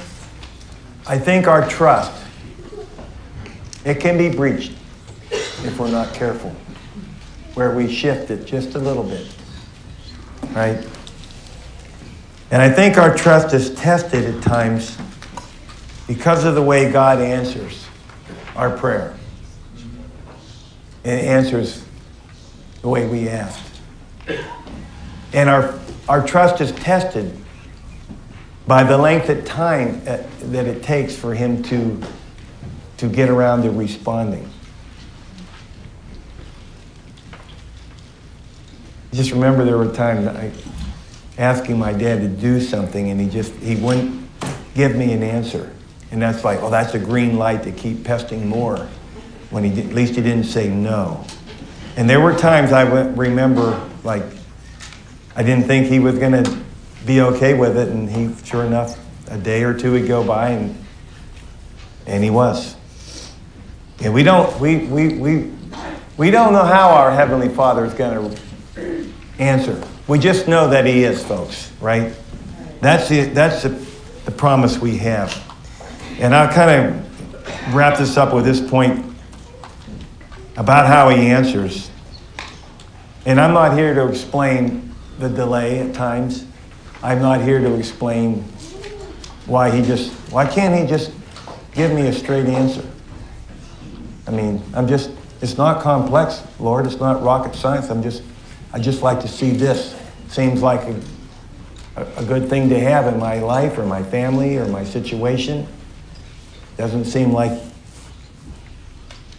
I 1.07 1.19
think 1.19 1.47
our 1.47 1.67
trust, 1.67 2.13
it 3.83 3.99
can 3.99 4.19
be 4.19 4.29
breached 4.29 4.73
if 5.31 5.79
we're 5.79 5.91
not 5.91 6.13
careful, 6.13 6.55
where 7.55 7.75
we 7.75 7.91
shift 7.91 8.31
it 8.31 8.45
just 8.45 8.75
a 8.75 8.79
little 8.79 9.05
bit, 9.05 9.27
right? 10.55 10.87
And 12.51 12.61
I 12.61 12.69
think 12.69 12.99
our 12.99 13.17
trust 13.17 13.55
is 13.55 13.75
tested 13.75 14.35
at 14.35 14.43
times 14.43 14.99
because 16.07 16.45
of 16.45 16.55
the 16.55 16.63
way 16.63 16.93
God 16.93 17.19
answers 17.19 17.87
our 18.55 18.77
prayer. 18.77 19.17
It 21.05 21.25
answers 21.25 21.87
the 22.83 22.89
way 22.89 23.07
we 23.07 23.31
asked. 23.31 23.81
And 25.33 25.49
our, 25.49 25.79
our 26.07 26.27
trust 26.27 26.61
is 26.61 26.73
tested 26.73 27.38
by 28.69 28.85
the 28.85 28.99
length 28.99 29.31
of 29.31 29.47
time 29.47 30.03
uh, 30.07 30.19
that 30.43 30.67
it 30.67 30.83
takes 30.83 31.17
for 31.17 31.35
him 31.35 31.63
to, 31.63 32.01
to 32.99 33.09
get 33.09 33.31
around 33.31 33.63
to 33.63 33.71
responding. 33.71 34.49
Just 39.11 39.33
remember 39.33 39.65
there 39.65 39.79
were 39.79 39.91
times 39.91 40.27
I 40.27 40.53
asking 41.39 41.79
my 41.79 41.93
dad 41.93 42.21
to 42.21 42.29
do 42.29 42.61
something 42.61 43.11
and 43.11 43.19
he 43.19 43.29
just 43.29 43.55
he 43.55 43.77
wouldn't 43.77 44.29
give 44.75 44.95
me 44.95 45.13
an 45.13 45.23
answer. 45.23 45.73
And 46.11 46.21
that's 46.21 46.45
like, 46.45 46.61
oh, 46.61 46.69
that's 46.69 46.95
a 46.95 46.99
green 46.99 47.39
light 47.39 47.63
to 47.63 47.73
keep 47.73 48.05
pesting 48.05 48.47
more 48.47 48.87
when 49.51 49.65
he 49.65 49.71
did, 49.71 49.87
at 49.87 49.95
least 49.95 50.15
he 50.15 50.21
didn't 50.21 50.45
say 50.45 50.69
no. 50.69 51.25
And 51.97 52.09
there 52.09 52.21
were 52.21 52.35
times 52.35 52.73
I 52.73 52.83
remember 52.83 53.83
like 54.05 54.25
I 55.35 55.43
didn't 55.43 55.65
think 55.67 55.87
he 55.87 56.01
was 56.01 56.19
going 56.19 56.45
to 56.45 56.68
be 57.07 57.21
okay 57.21 57.55
with 57.55 57.77
it. 57.77 57.89
And 57.89 58.09
he, 58.09 58.35
sure 58.45 58.65
enough, 58.65 58.99
a 59.31 59.39
day 59.39 59.63
or 59.63 59.75
two 59.75 59.93
would 59.93 60.09
go 60.09 60.25
by, 60.25 60.51
and 60.51 60.85
and 62.07 62.25
he 62.25 62.31
was. 62.31 62.77
And 64.01 64.15
we 64.15 64.23
don't 64.23 64.59
we 64.61 64.79
we 64.87 65.15
we 65.15 65.53
we 66.17 66.31
don't 66.31 66.53
know 66.53 66.65
how 66.65 66.91
our 66.91 67.11
heavenly 67.11 67.49
Father 67.49 67.85
is 67.85 67.95
going 67.95 68.35
to 68.35 69.13
answer. 69.39 69.83
We 70.07 70.19
just 70.19 70.49
know 70.49 70.69
that 70.71 70.87
He 70.87 71.05
is, 71.05 71.25
folks. 71.25 71.73
Right? 71.81 72.15
That's 72.81 73.09
the 73.09 73.25
that's 73.25 73.63
the, 73.63 73.71
the 74.25 74.31
promise 74.31 74.79
we 74.79 74.97
have. 74.99 75.45
And 76.19 76.35
I'll 76.35 76.53
kind 76.53 76.71
of 76.71 77.75
wrap 77.75 77.99
this 77.99 78.17
up 78.17 78.33
with 78.33 78.45
this 78.45 78.61
point 78.61 79.05
about 80.57 80.87
how 80.87 81.09
He 81.11 81.27
answers. 81.27 81.91
And 83.27 83.41
I'm 83.41 83.53
not 83.53 83.77
here 83.77 83.95
to 83.95 84.09
explain 84.09 84.95
the 85.19 85.29
delay 85.29 85.81
at 85.81 85.95
times. 85.95 86.47
I'm 87.03 87.21
not 87.21 87.41
here 87.41 87.61
to 87.61 87.75
explain 87.75 88.43
why 89.47 89.71
he 89.71 89.83
just, 89.83 90.13
why 90.33 90.47
can't 90.47 90.79
he 90.79 90.87
just 90.87 91.13
give 91.73 91.93
me 91.93 92.09
a 92.09 92.13
straight 92.13 92.47
answer? 92.47 92.85
I 94.27 94.31
mean, 94.31 94.63
I'm 94.75 94.89
just, 94.89 95.11
it's 95.41 95.57
not 95.57 95.83
complex, 95.83 96.43
Lord. 96.59 96.87
It's 96.87 96.99
not 96.99 97.23
rocket 97.23 97.55
science. 97.55 97.89
I'm 97.89 98.03
just, 98.03 98.23
I 98.73 98.81
just 98.81 99.01
like 99.01 99.21
to 99.21 99.29
see 99.29 99.53
this. 99.53 99.97
Seems 100.29 100.61
like 100.61 100.83
a, 101.97 102.03
a 102.17 102.25
good 102.25 102.51
thing 102.51 102.69
to 102.69 102.81
have 102.81 103.07
in 103.07 103.19
my 103.19 103.39
life 103.39 103.79
or 103.79 103.87
my 103.87 104.03
family 104.03 104.59
or 104.59 104.67
my 104.67 104.85
situation. 104.85 105.67
Doesn't 106.77 107.05
seem 107.05 107.33
like 107.33 107.59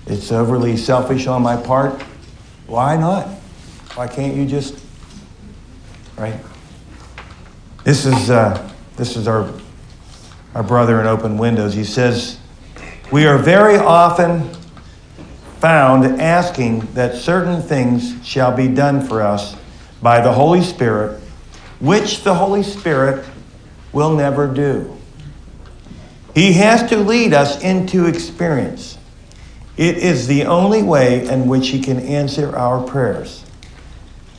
it's 0.08 0.32
overly 0.32 0.78
selfish 0.78 1.28
on 1.28 1.44
my 1.44 1.56
part. 1.56 2.02
Why 2.66 2.96
not? 2.98 3.28
Why 3.96 4.08
can't 4.08 4.36
you 4.36 4.46
just, 4.46 4.84
right? 6.18 6.40
This 7.90 8.06
is, 8.06 8.30
uh, 8.30 8.72
this 8.98 9.18
is 9.18 9.28
our, 9.28 9.52
our 10.54 10.62
brother 10.62 11.02
in 11.02 11.08
Open 11.08 11.40
Windows. 11.40 11.74
He 11.74 11.84
says, 11.84 12.38
We 13.12 13.26
are 13.26 13.40
very 13.40 13.78
often 13.78 14.48
found 15.58 16.22
asking 16.22 16.82
that 16.94 17.16
certain 17.16 17.64
things 17.64 18.24
shall 18.24 18.56
be 18.56 18.68
done 18.68 19.02
for 19.02 19.24
us 19.24 19.56
by 20.04 20.22
the 20.22 20.32
Holy 20.32 20.62
Spirit, 20.62 21.20
which 21.80 22.22
the 22.22 22.36
Holy 22.36 22.62
Spirit 22.62 23.26
will 23.92 24.16
never 24.16 24.46
do. 24.46 24.96
He 26.36 26.54
has 26.54 26.88
to 26.92 26.98
lead 26.98 27.34
us 27.34 27.60
into 27.64 28.06
experience. 28.06 29.00
It 29.78 29.98
is 29.98 30.28
the 30.28 30.46
only 30.46 30.84
way 30.84 31.28
in 31.28 31.48
which 31.48 31.70
He 31.70 31.82
can 31.82 32.00
answer 32.02 32.56
our 32.56 32.86
prayers. 32.86 33.44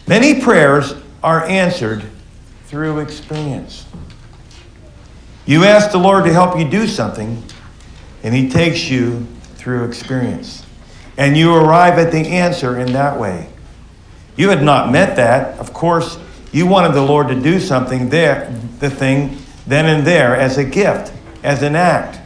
Many 0.07 0.40
prayers 0.40 0.94
are 1.24 1.44
answered 1.46 2.05
through 2.70 3.00
experience. 3.00 3.84
You 5.44 5.64
ask 5.64 5.90
the 5.90 5.98
Lord 5.98 6.24
to 6.26 6.32
help 6.32 6.56
you 6.56 6.70
do 6.70 6.86
something, 6.86 7.42
and 8.22 8.32
He 8.32 8.48
takes 8.48 8.88
you 8.88 9.26
through 9.56 9.86
experience. 9.86 10.64
And 11.16 11.36
you 11.36 11.52
arrive 11.52 11.98
at 11.98 12.12
the 12.12 12.18
answer 12.18 12.78
in 12.78 12.92
that 12.92 13.18
way. 13.18 13.48
You 14.36 14.50
had 14.50 14.62
not 14.62 14.92
met 14.92 15.16
that. 15.16 15.58
Of 15.58 15.72
course, 15.72 16.16
you 16.52 16.64
wanted 16.64 16.92
the 16.94 17.02
Lord 17.02 17.26
to 17.28 17.34
do 17.34 17.58
something 17.58 18.08
there, 18.08 18.56
the 18.78 18.88
thing 18.88 19.38
then 19.66 19.86
and 19.86 20.06
there 20.06 20.36
as 20.36 20.56
a 20.56 20.64
gift, 20.64 21.12
as 21.42 21.64
an 21.64 21.74
act. 21.74 22.20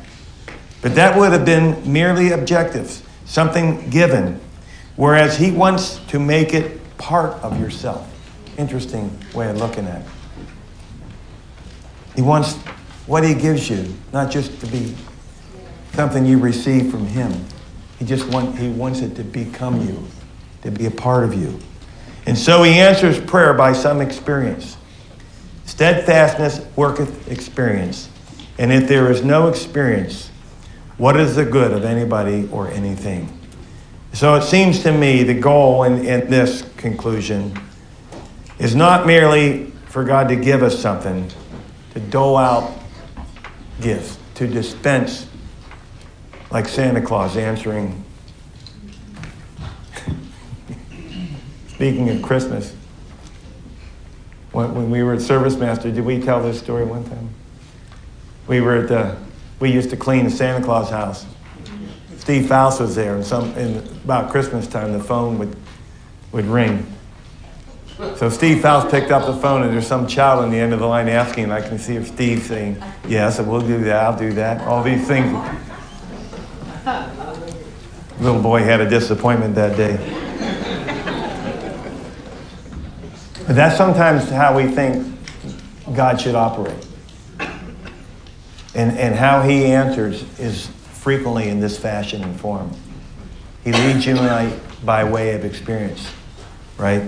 But 0.83 0.95
that 0.97 1.19
would 1.19 1.33
have 1.33 1.47
been 1.47 1.91
merely 1.91 2.33
objective, 2.33 3.03
something 3.25 3.89
given, 3.89 4.39
whereas 4.97 5.39
He 5.39 5.51
wants 5.51 6.01
to 6.09 6.19
make 6.19 6.53
it 6.53 6.83
part 6.99 7.33
of 7.43 7.59
yourself. 7.59 8.07
Interesting 8.59 9.11
way 9.35 9.49
of 9.49 9.57
looking 9.57 9.87
at 9.87 10.03
it. 10.03 10.07
He 12.15 12.23
wants 12.23 12.55
what 13.07 13.25
He 13.25 13.35
gives 13.35 13.69
you, 13.69 13.93
not 14.13 14.31
just 14.31 14.61
to 14.61 14.67
be 14.67 14.95
something 15.93 16.25
you 16.25 16.39
receive 16.39 16.91
from 16.91 17.07
Him. 17.07 17.45
He 17.99 18.05
just 18.05 18.27
want, 18.29 18.59
He 18.59 18.69
wants 18.69 19.01
it 19.01 19.15
to 19.17 19.25
become 19.25 19.87
you, 19.87 20.05
to 20.63 20.71
be 20.71 20.87
a 20.87 20.91
part 20.91 21.25
of 21.25 21.35
you. 21.35 21.59
And 22.27 22.37
so 22.37 22.63
He 22.63 22.75
answers 22.75 23.21
prayer 23.21 23.55
by 23.55 23.73
some 23.73 24.01
experience. 24.01 24.77
Steadfastness 25.67 26.65
worketh 26.77 27.31
experience. 27.31 28.09
And 28.59 28.73
if 28.73 28.89
there 28.89 29.11
is 29.11 29.25
no 29.25 29.49
experience, 29.49 30.31
what 30.97 31.17
is 31.17 31.35
the 31.35 31.45
good 31.45 31.73
of 31.73 31.85
anybody 31.85 32.49
or 32.53 32.69
anything? 32.69 33.41
So 34.13 34.37
it 34.37 34.43
seems 34.43 34.83
to 34.85 34.93
me 34.93 35.25
the 35.25 35.35
goal 35.35 35.83
in, 35.83 36.05
in 36.05 36.31
this 36.31 36.63
conclusion 36.77 37.59
is 38.61 38.77
not 38.77 39.07
merely 39.07 39.73
for 39.87 40.05
God 40.05 40.29
to 40.29 40.37
give 40.37 40.63
us 40.63 40.81
something, 40.81 41.29
to 41.95 42.01
dole 42.01 42.37
out 42.37 42.77
gifts, 43.81 44.19
to 44.35 44.47
dispense 44.47 45.27
like 46.51 46.69
Santa 46.69 47.01
Claus 47.01 47.37
answering. 47.37 48.05
Speaking 51.69 52.11
of 52.11 52.21
Christmas, 52.23 52.75
when, 54.53 54.91
we 54.91 55.03
were 55.03 55.15
at 55.15 55.21
Service 55.21 55.57
Master, 55.57 55.91
did 55.91 56.05
we 56.05 56.21
tell 56.21 56.43
this 56.43 56.59
story 56.59 56.85
one 56.85 57.05
time? 57.05 57.29
We 58.47 58.61
were 58.61 58.77
at 58.77 58.89
the, 58.89 59.17
we 59.59 59.73
used 59.73 59.91
to 59.91 59.97
clean 59.97 60.25
the 60.25 60.31
Santa 60.31 60.65
Claus 60.65 60.91
house. 60.91 61.27
Steve 62.19 62.47
Faust 62.49 62.81
was 62.81 62.95
there, 62.95 63.17
and 63.17 63.25
some, 63.25 63.53
in, 63.57 63.79
about 64.05 64.31
Christmas 64.31 64.67
time, 64.67 64.93
the 64.93 65.03
phone 65.03 65.39
would, 65.39 65.57
would 66.33 66.47
ring. 66.47 66.87
So 67.97 68.29
Steve 68.29 68.61
Faust 68.61 68.91
picked 68.91 69.13
up 69.13 69.27
the 69.27 69.41
phone, 69.41 69.63
and 69.63 69.73
there's 69.73 69.87
some 69.87 70.09
child 70.09 70.45
on 70.45 70.51
the 70.51 70.59
end 70.59 70.73
of 70.73 70.81
the 70.81 70.87
line 70.87 71.09
asking, 71.09 71.45
and 71.45 71.53
I 71.53 71.61
can 71.61 71.79
see 71.79 71.95
if 71.95 72.09
Steve 72.09 72.43
saying, 72.43 72.83
"Yes, 73.07 73.41
we'll 73.41 73.61
do 73.61 73.85
that. 73.85 74.05
I'll 74.05 74.19
do 74.19 74.33
that." 74.33 74.67
All 74.67 74.83
these 74.83 75.07
things. 75.07 75.33
Little 78.21 78.43
boy 78.43 78.63
had 78.65 78.81
a 78.81 78.89
disappointment 78.89 79.55
that 79.55 79.77
day. 79.77 79.97
But 83.47 83.57
that's 83.57 83.77
sometimes 83.77 84.31
how 84.31 84.57
we 84.57 84.67
think 84.67 85.07
God 85.95 86.21
should 86.21 86.35
operate. 86.35 86.87
And, 88.75 88.97
and 88.99 89.15
how 89.15 89.43
he 89.43 89.67
answers 89.67 90.23
is 90.39 90.67
frequently 90.67 91.49
in 91.49 91.61
this 91.61 91.79
fashion 91.79 92.25
and 92.25 92.41
form. 92.41 92.73
He 93.63 93.73
leads 93.73 94.07
you 94.07 94.17
and 94.17 94.27
I 94.27 94.59
by 94.85 95.05
way 95.05 95.35
of 95.35 95.45
experience, 95.45 96.11
right? 96.79 97.03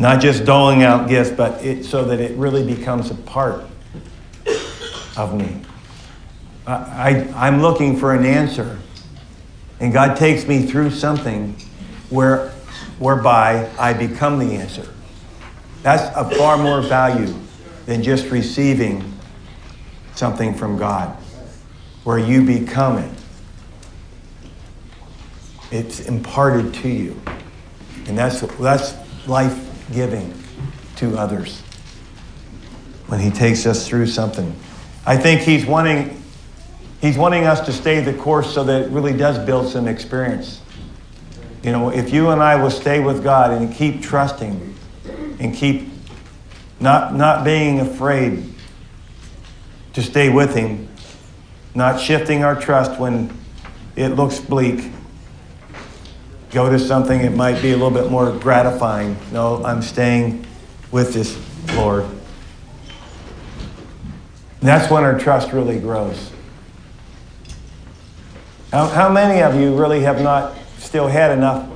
Not 0.00 0.22
just 0.22 0.46
doling 0.46 0.82
out 0.82 1.10
gifts, 1.10 1.28
but 1.28 1.62
it, 1.62 1.84
so 1.84 2.06
that 2.06 2.20
it 2.20 2.34
really 2.38 2.64
becomes 2.64 3.10
a 3.10 3.14
part 3.14 3.66
of 5.14 5.34
me. 5.34 5.60
I, 6.66 6.72
I, 7.34 7.46
I'm 7.46 7.60
looking 7.60 7.98
for 7.98 8.14
an 8.14 8.24
answer, 8.24 8.78
and 9.78 9.92
God 9.92 10.16
takes 10.16 10.46
me 10.46 10.62
through 10.62 10.92
something 10.92 11.54
where, 12.08 12.48
whereby 12.98 13.70
I 13.78 13.92
become 13.92 14.38
the 14.38 14.54
answer. 14.56 14.88
That's 15.82 16.16
a 16.16 16.34
far 16.34 16.56
more 16.56 16.80
value 16.80 17.34
than 17.84 18.02
just 18.02 18.30
receiving 18.30 19.04
something 20.14 20.54
from 20.54 20.78
God, 20.78 21.14
where 22.04 22.18
you 22.18 22.42
become 22.42 22.96
it. 22.96 23.12
It's 25.70 26.00
imparted 26.00 26.72
to 26.74 26.88
you. 26.88 27.20
And 28.06 28.16
that's, 28.16 28.40
that's 28.40 28.94
life 29.28 29.66
giving 29.92 30.34
to 30.96 31.16
others 31.16 31.60
when 33.06 33.20
He 33.20 33.30
takes 33.30 33.66
us 33.66 33.86
through 33.86 34.06
something. 34.06 34.54
I 35.06 35.16
think 35.16 35.40
He's 35.40 35.66
wanting, 35.66 36.22
he's 37.00 37.16
wanting 37.16 37.44
us 37.44 37.60
to 37.66 37.72
stay 37.72 38.00
the 38.00 38.14
course 38.14 38.54
so 38.54 38.64
that 38.64 38.82
it 38.82 38.90
really 38.90 39.16
does 39.16 39.38
build 39.44 39.68
some 39.68 39.88
experience. 39.88 40.60
You 41.62 41.72
know, 41.72 41.90
if 41.90 42.12
you 42.12 42.30
and 42.30 42.42
I 42.42 42.56
will 42.62 42.70
stay 42.70 43.00
with 43.00 43.22
God 43.22 43.50
and 43.50 43.72
keep 43.72 44.02
trusting 44.02 44.74
and 45.38 45.54
keep 45.54 45.88
not, 46.80 47.14
not 47.14 47.44
being 47.44 47.80
afraid 47.80 48.54
to 49.92 50.02
stay 50.02 50.30
with 50.30 50.54
Him, 50.54 50.88
not 51.74 52.00
shifting 52.00 52.44
our 52.44 52.58
trust 52.58 52.98
when 52.98 53.36
it 53.96 54.08
looks 54.10 54.38
bleak. 54.38 54.90
Go 56.50 56.68
to 56.68 56.78
something 56.78 57.22
that 57.22 57.32
might 57.32 57.62
be 57.62 57.70
a 57.70 57.76
little 57.76 57.90
bit 57.90 58.10
more 58.10 58.30
gratifying. 58.32 59.16
No, 59.32 59.64
I'm 59.64 59.80
staying 59.82 60.44
with 60.90 61.14
this 61.14 61.38
Lord. 61.76 62.04
And 62.04 62.20
that's 64.68 64.90
when 64.90 65.04
our 65.04 65.18
trust 65.18 65.52
really 65.52 65.78
grows. 65.78 66.32
How, 68.72 68.88
how 68.88 69.08
many 69.08 69.42
of 69.42 69.60
you 69.60 69.76
really 69.76 70.00
have 70.00 70.20
not 70.20 70.56
still 70.78 71.08
had 71.08 71.30
enough 71.30 71.68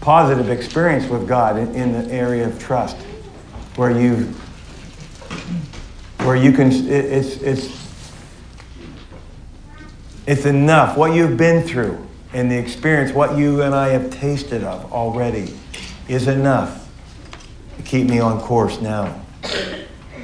positive 0.00 0.50
experience 0.50 1.08
with 1.08 1.26
God 1.26 1.58
in, 1.58 1.74
in 1.74 1.92
the 1.92 2.12
area 2.12 2.46
of 2.46 2.60
trust 2.60 2.96
where 3.74 3.90
you 3.90 4.32
where 6.20 6.36
you 6.36 6.52
can 6.52 6.70
it, 6.70 6.88
it's 6.88 7.42
it's 7.42 7.92
it's 10.26 10.46
enough 10.46 10.96
what 10.96 11.12
you've 11.12 11.36
been 11.36 11.66
through 11.66 12.05
and 12.36 12.50
the 12.50 12.58
experience 12.58 13.12
what 13.12 13.38
you 13.38 13.62
and 13.62 13.74
I 13.74 13.88
have 13.88 14.10
tasted 14.10 14.62
of 14.62 14.92
already 14.92 15.56
is 16.06 16.28
enough 16.28 16.86
to 17.78 17.82
keep 17.82 18.10
me 18.10 18.18
on 18.18 18.42
course 18.42 18.78
now. 18.82 19.06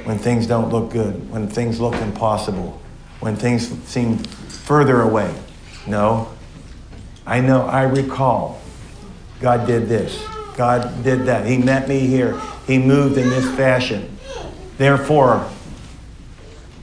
When 0.03 0.19
things 0.19 0.45
don't 0.45 0.69
look 0.69 0.91
good 0.91 1.31
when 1.31 1.47
things 1.47 1.79
look 1.79 1.95
impossible 1.95 2.79
when 3.19 3.35
things 3.35 3.67
seem 3.85 4.19
further 4.19 5.01
away. 5.01 5.33
No 5.87 6.29
I 7.25 7.41
know 7.41 7.65
I 7.65 7.83
recall. 7.83 8.61
God 9.39 9.65
did 9.65 9.87
this. 9.87 10.23
God 10.55 11.03
did 11.03 11.25
that. 11.25 11.47
He 11.47 11.57
met 11.57 11.87
me 11.87 12.01
here. 12.01 12.39
He 12.67 12.77
moved 12.77 13.17
in 13.17 13.27
this 13.29 13.49
fashion. 13.55 14.19
Therefore 14.77 15.49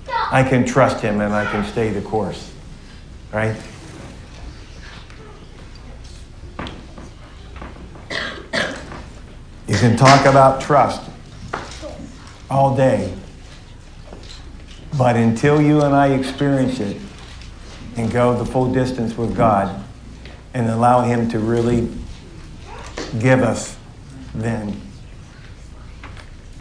I 0.08 0.42
can 0.42 0.64
trust 0.66 1.00
him 1.00 1.20
and 1.20 1.32
I 1.32 1.48
can 1.52 1.64
stay 1.70 1.90
the 1.90 2.00
course. 2.00 2.52
Right? 3.32 3.56
You 9.70 9.76
can 9.76 9.96
talk 9.96 10.26
about 10.26 10.60
trust 10.60 11.08
all 12.50 12.76
day, 12.76 13.14
but 14.98 15.14
until 15.14 15.62
you 15.62 15.82
and 15.82 15.94
I 15.94 16.08
experience 16.08 16.80
it 16.80 17.00
and 17.96 18.10
go 18.10 18.36
the 18.36 18.44
full 18.44 18.72
distance 18.72 19.16
with 19.16 19.36
God 19.36 19.84
and 20.54 20.68
allow 20.68 21.02
Him 21.02 21.30
to 21.30 21.38
really 21.38 21.88
give 23.20 23.44
us, 23.44 23.76
then 24.34 24.80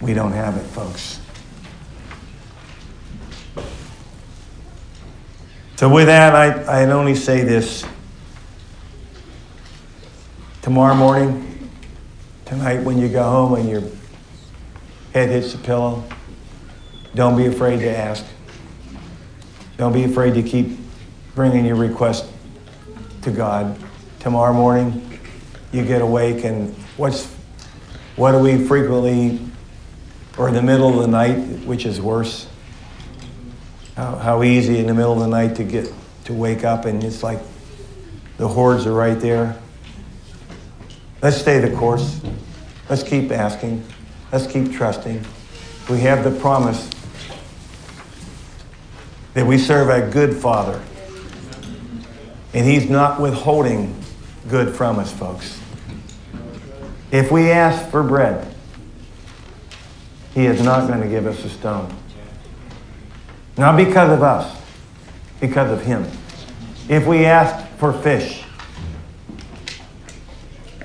we 0.01 0.13
don't 0.13 0.33
have 0.33 0.55
it, 0.55 0.67
folks. 0.67 1.19
So, 5.77 5.89
with 5.89 6.05
that, 6.05 6.35
I, 6.35 6.83
I'd 6.83 6.89
only 6.89 7.15
say 7.15 7.41
this. 7.41 7.83
Tomorrow 10.61 10.93
morning, 10.93 11.48
tonight, 12.49 12.79
when 12.79 12.97
you 12.97 13.07
go 13.07 13.21
home 13.21 13.53
and 13.53 13.69
your 13.69 13.83
head 15.13 15.29
hits 15.29 15.53
the 15.53 15.59
pillow, 15.59 16.03
don't 17.13 17.37
be 17.37 17.45
afraid 17.45 17.77
to 17.77 17.95
ask. 17.95 18.25
Don't 19.77 19.93
be 19.93 20.03
afraid 20.03 20.33
to 20.33 20.41
keep 20.41 20.79
bringing 21.35 21.63
your 21.63 21.75
request 21.75 22.25
to 23.21 23.29
God. 23.29 23.79
Tomorrow 24.19 24.53
morning, 24.53 25.19
you 25.71 25.85
get 25.85 26.01
awake, 26.01 26.43
and 26.43 26.73
what's 26.97 27.27
what 28.15 28.31
do 28.31 28.39
we 28.39 28.65
frequently, 28.65 29.39
or 30.35 30.47
in 30.47 30.55
the 30.55 30.63
middle 30.63 30.89
of 30.89 31.05
the 31.05 31.07
night, 31.07 31.37
which 31.65 31.85
is 31.85 32.01
worse? 32.01 32.47
How, 33.95 34.15
how 34.15 34.43
easy 34.43 34.79
in 34.79 34.87
the 34.87 34.93
middle 34.95 35.13
of 35.13 35.19
the 35.19 35.27
night 35.27 35.55
to 35.57 35.63
get 35.63 35.93
to 36.25 36.33
wake 36.33 36.63
up 36.63 36.85
and 36.85 37.03
it's 37.03 37.21
like 37.21 37.39
the 38.37 38.47
hordes 38.47 38.87
are 38.87 38.93
right 38.93 39.19
there. 39.19 39.59
Let's 41.21 41.37
stay 41.37 41.59
the 41.59 41.75
course. 41.75 42.21
Let's 42.89 43.03
keep 43.03 43.31
asking. 43.31 43.83
Let's 44.31 44.47
keep 44.47 44.71
trusting. 44.71 45.25
We 45.89 45.99
have 46.01 46.23
the 46.23 46.31
promise 46.39 46.89
that 49.33 49.45
we 49.45 49.57
serve 49.57 49.89
a 49.89 50.09
good 50.09 50.35
Father. 50.35 50.81
And 52.53 52.65
He's 52.65 52.89
not 52.89 53.19
withholding 53.19 54.01
good 54.47 54.73
from 54.75 54.97
us, 54.97 55.11
folks. 55.11 55.59
If 57.11 57.31
we 57.31 57.51
ask 57.51 57.89
for 57.89 58.01
bread, 58.01 58.55
He 60.33 60.45
is 60.45 60.61
not 60.61 60.87
going 60.87 61.01
to 61.01 61.07
give 61.07 61.27
us 61.27 61.43
a 61.43 61.49
stone. 61.49 61.93
Not 63.57 63.75
because 63.75 64.09
of 64.09 64.23
us, 64.23 64.57
because 65.41 65.69
of 65.69 65.81
Him. 65.81 66.07
If 66.87 67.05
we 67.05 67.25
ask 67.25 67.67
for 67.77 67.91
fish, 67.91 68.45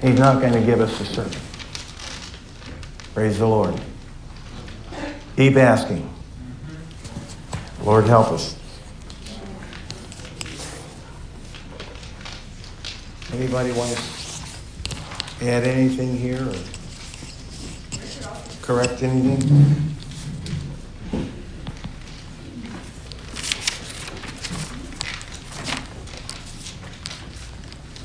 He's 0.05 0.19
not 0.19 0.43
going 0.43 0.53
to 0.53 0.61
give 0.61 0.83
us 0.83 1.01
a 1.01 1.07
serpent. 1.07 1.43
Praise 3.15 3.39
the 3.39 3.47
Lord. 3.47 3.81
Keep 5.35 5.57
asking. 5.57 6.07
Lord, 7.83 8.05
help 8.05 8.29
us. 8.29 8.55
Anybody 13.33 13.73
want 13.73 13.97
to 13.97 15.49
add 15.49 15.65
anything 15.65 16.19
here 16.19 16.51
or 16.51 16.55
correct 18.61 19.03
anything? 19.03 19.95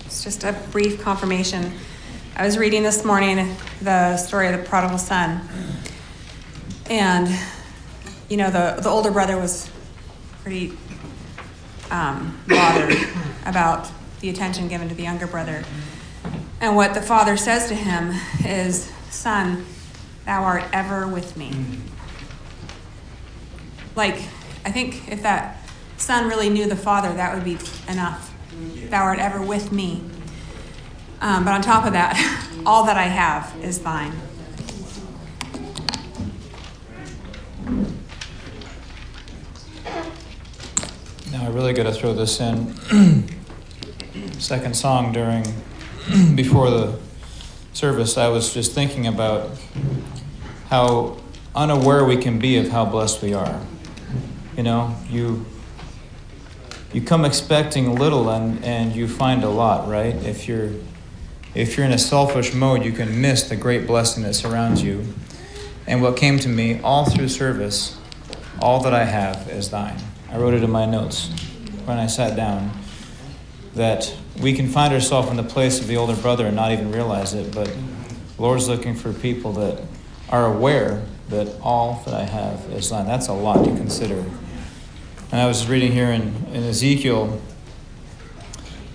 It's 0.06 0.24
just 0.24 0.45
a 0.45 0.54
brief 0.72 1.02
confirmation. 1.02 1.74
I 2.40 2.46
was 2.46 2.58
reading 2.58 2.84
this 2.84 3.04
morning 3.04 3.54
the 3.82 4.16
story 4.16 4.48
of 4.48 4.58
the 4.58 4.66
prodigal 4.66 4.98
son. 4.98 5.42
And, 6.90 7.28
you 8.30 8.38
know, 8.38 8.50
the, 8.50 8.82
the 8.82 8.88
older 8.88 9.12
brother 9.12 9.38
was 9.38 9.70
pretty 10.42 10.72
um, 11.92 12.40
bothered 12.48 12.96
about 13.46 13.92
the 14.22 14.30
attention 14.30 14.70
given 14.70 14.88
to 14.88 14.96
the 14.96 15.04
younger 15.04 15.28
brother. 15.28 15.66
And 16.62 16.78
what 16.78 16.94
the 16.94 17.02
father 17.02 17.36
says 17.36 17.68
to 17.68 17.76
him 17.76 18.14
is, 18.46 18.90
Son, 19.10 19.66
thou 20.24 20.42
art 20.46 20.64
ever 20.72 21.10
with 21.10 21.36
me. 21.36 21.52
Like, 23.98 24.16
I 24.64 24.72
think 24.72 25.12
if 25.12 25.24
that 25.24 25.70
son 25.98 26.30
really 26.30 26.50
knew 26.50 26.70
the 26.70 26.78
father, 26.78 27.12
that 27.16 27.36
would 27.36 27.44
be 27.44 27.58
enough. 27.90 28.34
Thou 28.90 29.04
art 29.04 29.20
ever 29.20 29.42
with 29.42 29.74
me. 29.74 30.04
Um, 31.22 31.43
but 31.43 31.53
on 31.53 31.61
top 31.61 31.86
of 31.86 31.93
that, 31.93 32.15
all 32.65 32.86
that 32.86 32.97
I 32.97 33.03
have 33.03 33.53
is 33.63 33.80
thine. 33.80 34.13
Now, 41.32 41.43
I 41.43 41.49
really 41.49 41.74
got 41.74 41.84
to 41.84 41.91
throw 41.91 42.13
this 42.13 42.39
in. 42.39 42.74
Second 44.39 44.76
song 44.76 45.11
during, 45.11 45.45
before 46.36 46.70
the 46.70 46.99
service, 47.74 48.17
I 48.17 48.30
was 48.30 48.53
just 48.53 48.74
thinking 48.74 49.07
about 49.07 49.51
how 50.70 51.17
unaware 51.53 52.05
we 52.05 52.17
can 52.17 52.39
be 52.39 52.57
of 52.57 52.70
how 52.70 52.86
blessed 52.86 53.22
we 53.22 53.34
are. 53.34 53.59
You 54.55 54.63
know, 54.63 54.95
you 55.09 55.45
you 56.91 57.01
come 57.01 57.24
expecting 57.24 57.95
little 57.99 58.30
and, 58.30 58.63
and 58.63 58.95
you 58.95 59.07
find 59.07 59.43
a 59.43 59.49
lot, 59.49 59.88
right? 59.88 60.15
If 60.15 60.47
you're 60.47 60.72
if 61.56 61.76
you're 61.76 61.86
in 61.86 61.91
a 61.91 61.97
selfish 61.97 62.54
mode, 62.54 62.84
you 62.84 62.91
can 62.91 63.22
miss 63.22 63.43
the 63.43 63.56
great 63.56 63.88
blessing 63.88 64.24
that 64.24 64.34
surrounds 64.34 64.84
you. 64.84 65.06
And 65.88 66.02
what 66.02 66.18
came 66.18 66.38
to 66.39 66.50
me 66.50 66.80
all 66.82 67.10
through 67.10 67.30
service, 67.30 67.97
all 68.62 68.82
that 68.84 68.93
I 68.93 69.06
have 69.06 69.50
is 69.50 69.70
thine. 69.70 69.97
I 70.32 70.38
wrote 70.38 70.54
it 70.54 70.64
in 70.64 70.70
my 70.70 70.86
notes 70.86 71.30
when 71.86 71.97
I 71.97 72.06
sat 72.06 72.36
down 72.36 72.72
that 73.74 74.16
we 74.39 74.54
can 74.54 74.68
find 74.68 74.93
ourselves 74.93 75.30
in 75.30 75.38
the 75.38 75.43
place 75.43 75.80
of 75.80 75.88
the 75.88 75.97
older 75.97 76.16
brother 76.16 76.45
and 76.45 76.56
not 76.56 76.72
even 76.72 76.91
realize 76.91 77.34
it, 77.34 77.54
but 77.54 77.68
the 77.68 78.41
Lord's 78.41 78.68
looking 78.68 78.95
for 78.95 79.12
people 79.12 79.54
that 79.54 79.82
are 80.30 80.45
aware 80.45 81.04
that 81.30 81.56
all 81.62 82.04
that 82.06 82.14
I 82.14 82.24
have 82.24 82.66
is 82.72 82.89
thine. 82.89 83.06
That's 83.06 83.28
a 83.28 83.34
lot 83.34 83.66
to 83.66 83.72
consider. 83.72 84.24
And 85.32 85.41
I 85.41 85.45
was 85.45 85.68
reading 85.68 85.91
here 85.91 86.12
in, 86.12 86.45
in 86.54 86.64
Ezekiel, 86.64 87.41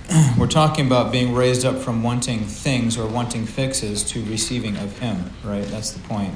we're 0.39 0.47
talking 0.47 0.87
about 0.87 1.11
being 1.11 1.35
raised 1.35 1.65
up 1.65 1.79
from 1.79 2.03
wanting 2.03 2.41
things 2.41 2.99
or 2.99 3.07
wanting 3.07 3.47
fixes 3.47 4.03
to 4.05 4.23
receiving 4.27 4.77
of 4.77 4.99
Him, 4.99 5.31
right? 5.43 5.65
That's 5.65 5.93
the 5.93 6.01
point. 6.01 6.35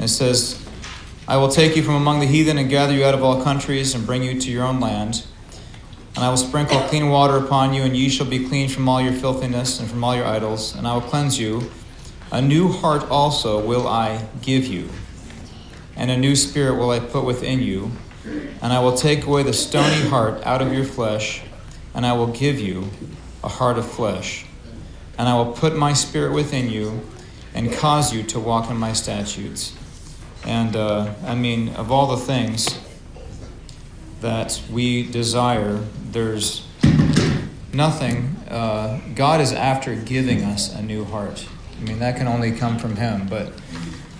It 0.00 0.08
says, 0.08 0.66
I 1.28 1.36
will 1.36 1.48
take 1.48 1.76
you 1.76 1.82
from 1.82 1.94
among 1.94 2.20
the 2.20 2.26
heathen 2.26 2.58
and 2.58 2.68
gather 2.68 2.92
you 2.92 3.04
out 3.04 3.14
of 3.14 3.22
all 3.22 3.42
countries 3.42 3.94
and 3.94 4.04
bring 4.04 4.22
you 4.22 4.40
to 4.40 4.50
your 4.50 4.64
own 4.64 4.80
land. 4.80 5.24
And 6.16 6.24
I 6.24 6.28
will 6.28 6.36
sprinkle 6.36 6.80
clean 6.80 7.08
water 7.08 7.36
upon 7.36 7.74
you, 7.74 7.82
and 7.82 7.96
ye 7.96 8.08
shall 8.08 8.26
be 8.26 8.46
clean 8.46 8.68
from 8.68 8.88
all 8.88 9.00
your 9.00 9.12
filthiness 9.12 9.80
and 9.80 9.88
from 9.88 10.02
all 10.02 10.14
your 10.14 10.26
idols. 10.26 10.74
And 10.74 10.86
I 10.86 10.94
will 10.94 11.00
cleanse 11.00 11.38
you. 11.38 11.70
A 12.32 12.42
new 12.42 12.68
heart 12.68 13.08
also 13.10 13.64
will 13.64 13.86
I 13.86 14.26
give 14.42 14.66
you, 14.66 14.88
and 15.94 16.10
a 16.10 16.16
new 16.16 16.34
spirit 16.34 16.76
will 16.76 16.90
I 16.90 16.98
put 16.98 17.24
within 17.24 17.60
you. 17.60 17.92
And 18.62 18.72
I 18.72 18.80
will 18.80 18.96
take 18.96 19.26
away 19.26 19.42
the 19.42 19.52
stony 19.52 20.08
heart 20.08 20.42
out 20.44 20.62
of 20.62 20.72
your 20.72 20.84
flesh, 20.84 21.42
and 21.94 22.04
I 22.04 22.12
will 22.12 22.26
give 22.26 22.58
you 22.58 22.90
a 23.42 23.48
heart 23.48 23.78
of 23.78 23.90
flesh. 23.90 24.46
And 25.16 25.28
I 25.28 25.36
will 25.36 25.52
put 25.52 25.76
my 25.76 25.92
spirit 25.92 26.32
within 26.32 26.68
you, 26.68 27.00
and 27.54 27.72
cause 27.72 28.12
you 28.12 28.24
to 28.24 28.40
walk 28.40 28.68
in 28.68 28.76
my 28.76 28.92
statutes. 28.92 29.72
And 30.44 30.74
uh, 30.74 31.14
I 31.24 31.34
mean, 31.34 31.70
of 31.70 31.92
all 31.92 32.08
the 32.08 32.16
things 32.16 32.78
that 34.20 34.60
we 34.70 35.08
desire, 35.08 35.80
there's 36.10 36.66
nothing. 37.72 38.36
Uh, 38.48 39.00
God 39.14 39.40
is 39.40 39.52
after 39.52 39.94
giving 39.94 40.42
us 40.42 40.74
a 40.74 40.82
new 40.82 41.04
heart. 41.04 41.46
I 41.78 41.84
mean, 41.84 42.00
that 42.00 42.16
can 42.16 42.26
only 42.26 42.52
come 42.52 42.78
from 42.78 42.96
Him. 42.96 43.26
But 43.28 43.48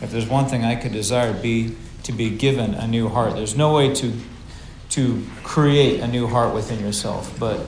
if 0.01 0.11
there's 0.11 0.29
one 0.29 0.47
thing 0.47 0.65
I 0.65 0.77
could 0.77 0.93
desire, 0.93 1.33
be 1.33 1.75
to 2.05 2.13
be 2.13 2.31
given 2.31 2.75
a 2.75 2.87
new 2.87 3.09
heart. 3.09 3.35
There's 3.35 3.57
no 3.57 3.75
way 3.75 3.95
to 3.95 4.13
to 4.95 5.27
create 5.43 5.99
a 5.99 6.07
new 6.07 6.29
heart 6.29 6.55
within 6.55 6.79
yourself, 6.79 7.37
but 7.41 7.67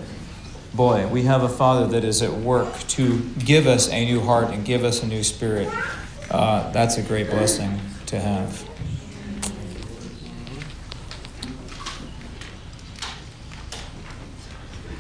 boy, 0.75 1.09
we 1.09 1.23
have 1.23 1.43
a 1.43 1.49
Father 1.49 1.89
that 1.89 2.05
is 2.05 2.23
at 2.23 2.33
work 2.33 2.73
to 2.87 3.19
give 3.45 3.67
us 3.67 3.89
a 3.91 4.05
new 4.05 4.21
heart 4.21 4.53
and 4.53 4.65
give 4.65 4.85
us 4.85 5.03
a 5.03 5.07
new 5.09 5.25
spirit. 5.25 5.69
Uh, 6.31 6.71
that's 6.71 6.99
a 6.99 7.03
great 7.03 7.29
blessing 7.29 7.81
to 8.07 8.21
have. 8.21 8.63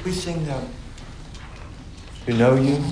We 0.04 0.10
sing 0.10 0.44
that. 0.46 0.64
To 2.26 2.34
know 2.34 2.56
you. 2.56 2.82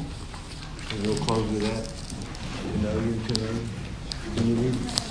We'll 1.02 1.16
close 1.16 1.50
with 1.50 1.62
that. 1.62 2.72
To 2.72 2.78
know 2.82 3.00
you, 3.00 3.20
to 3.34 3.42
know 3.42 3.50
you. 3.50 3.68
Can 4.36 4.46
you 4.46 4.54
read? 4.54 5.03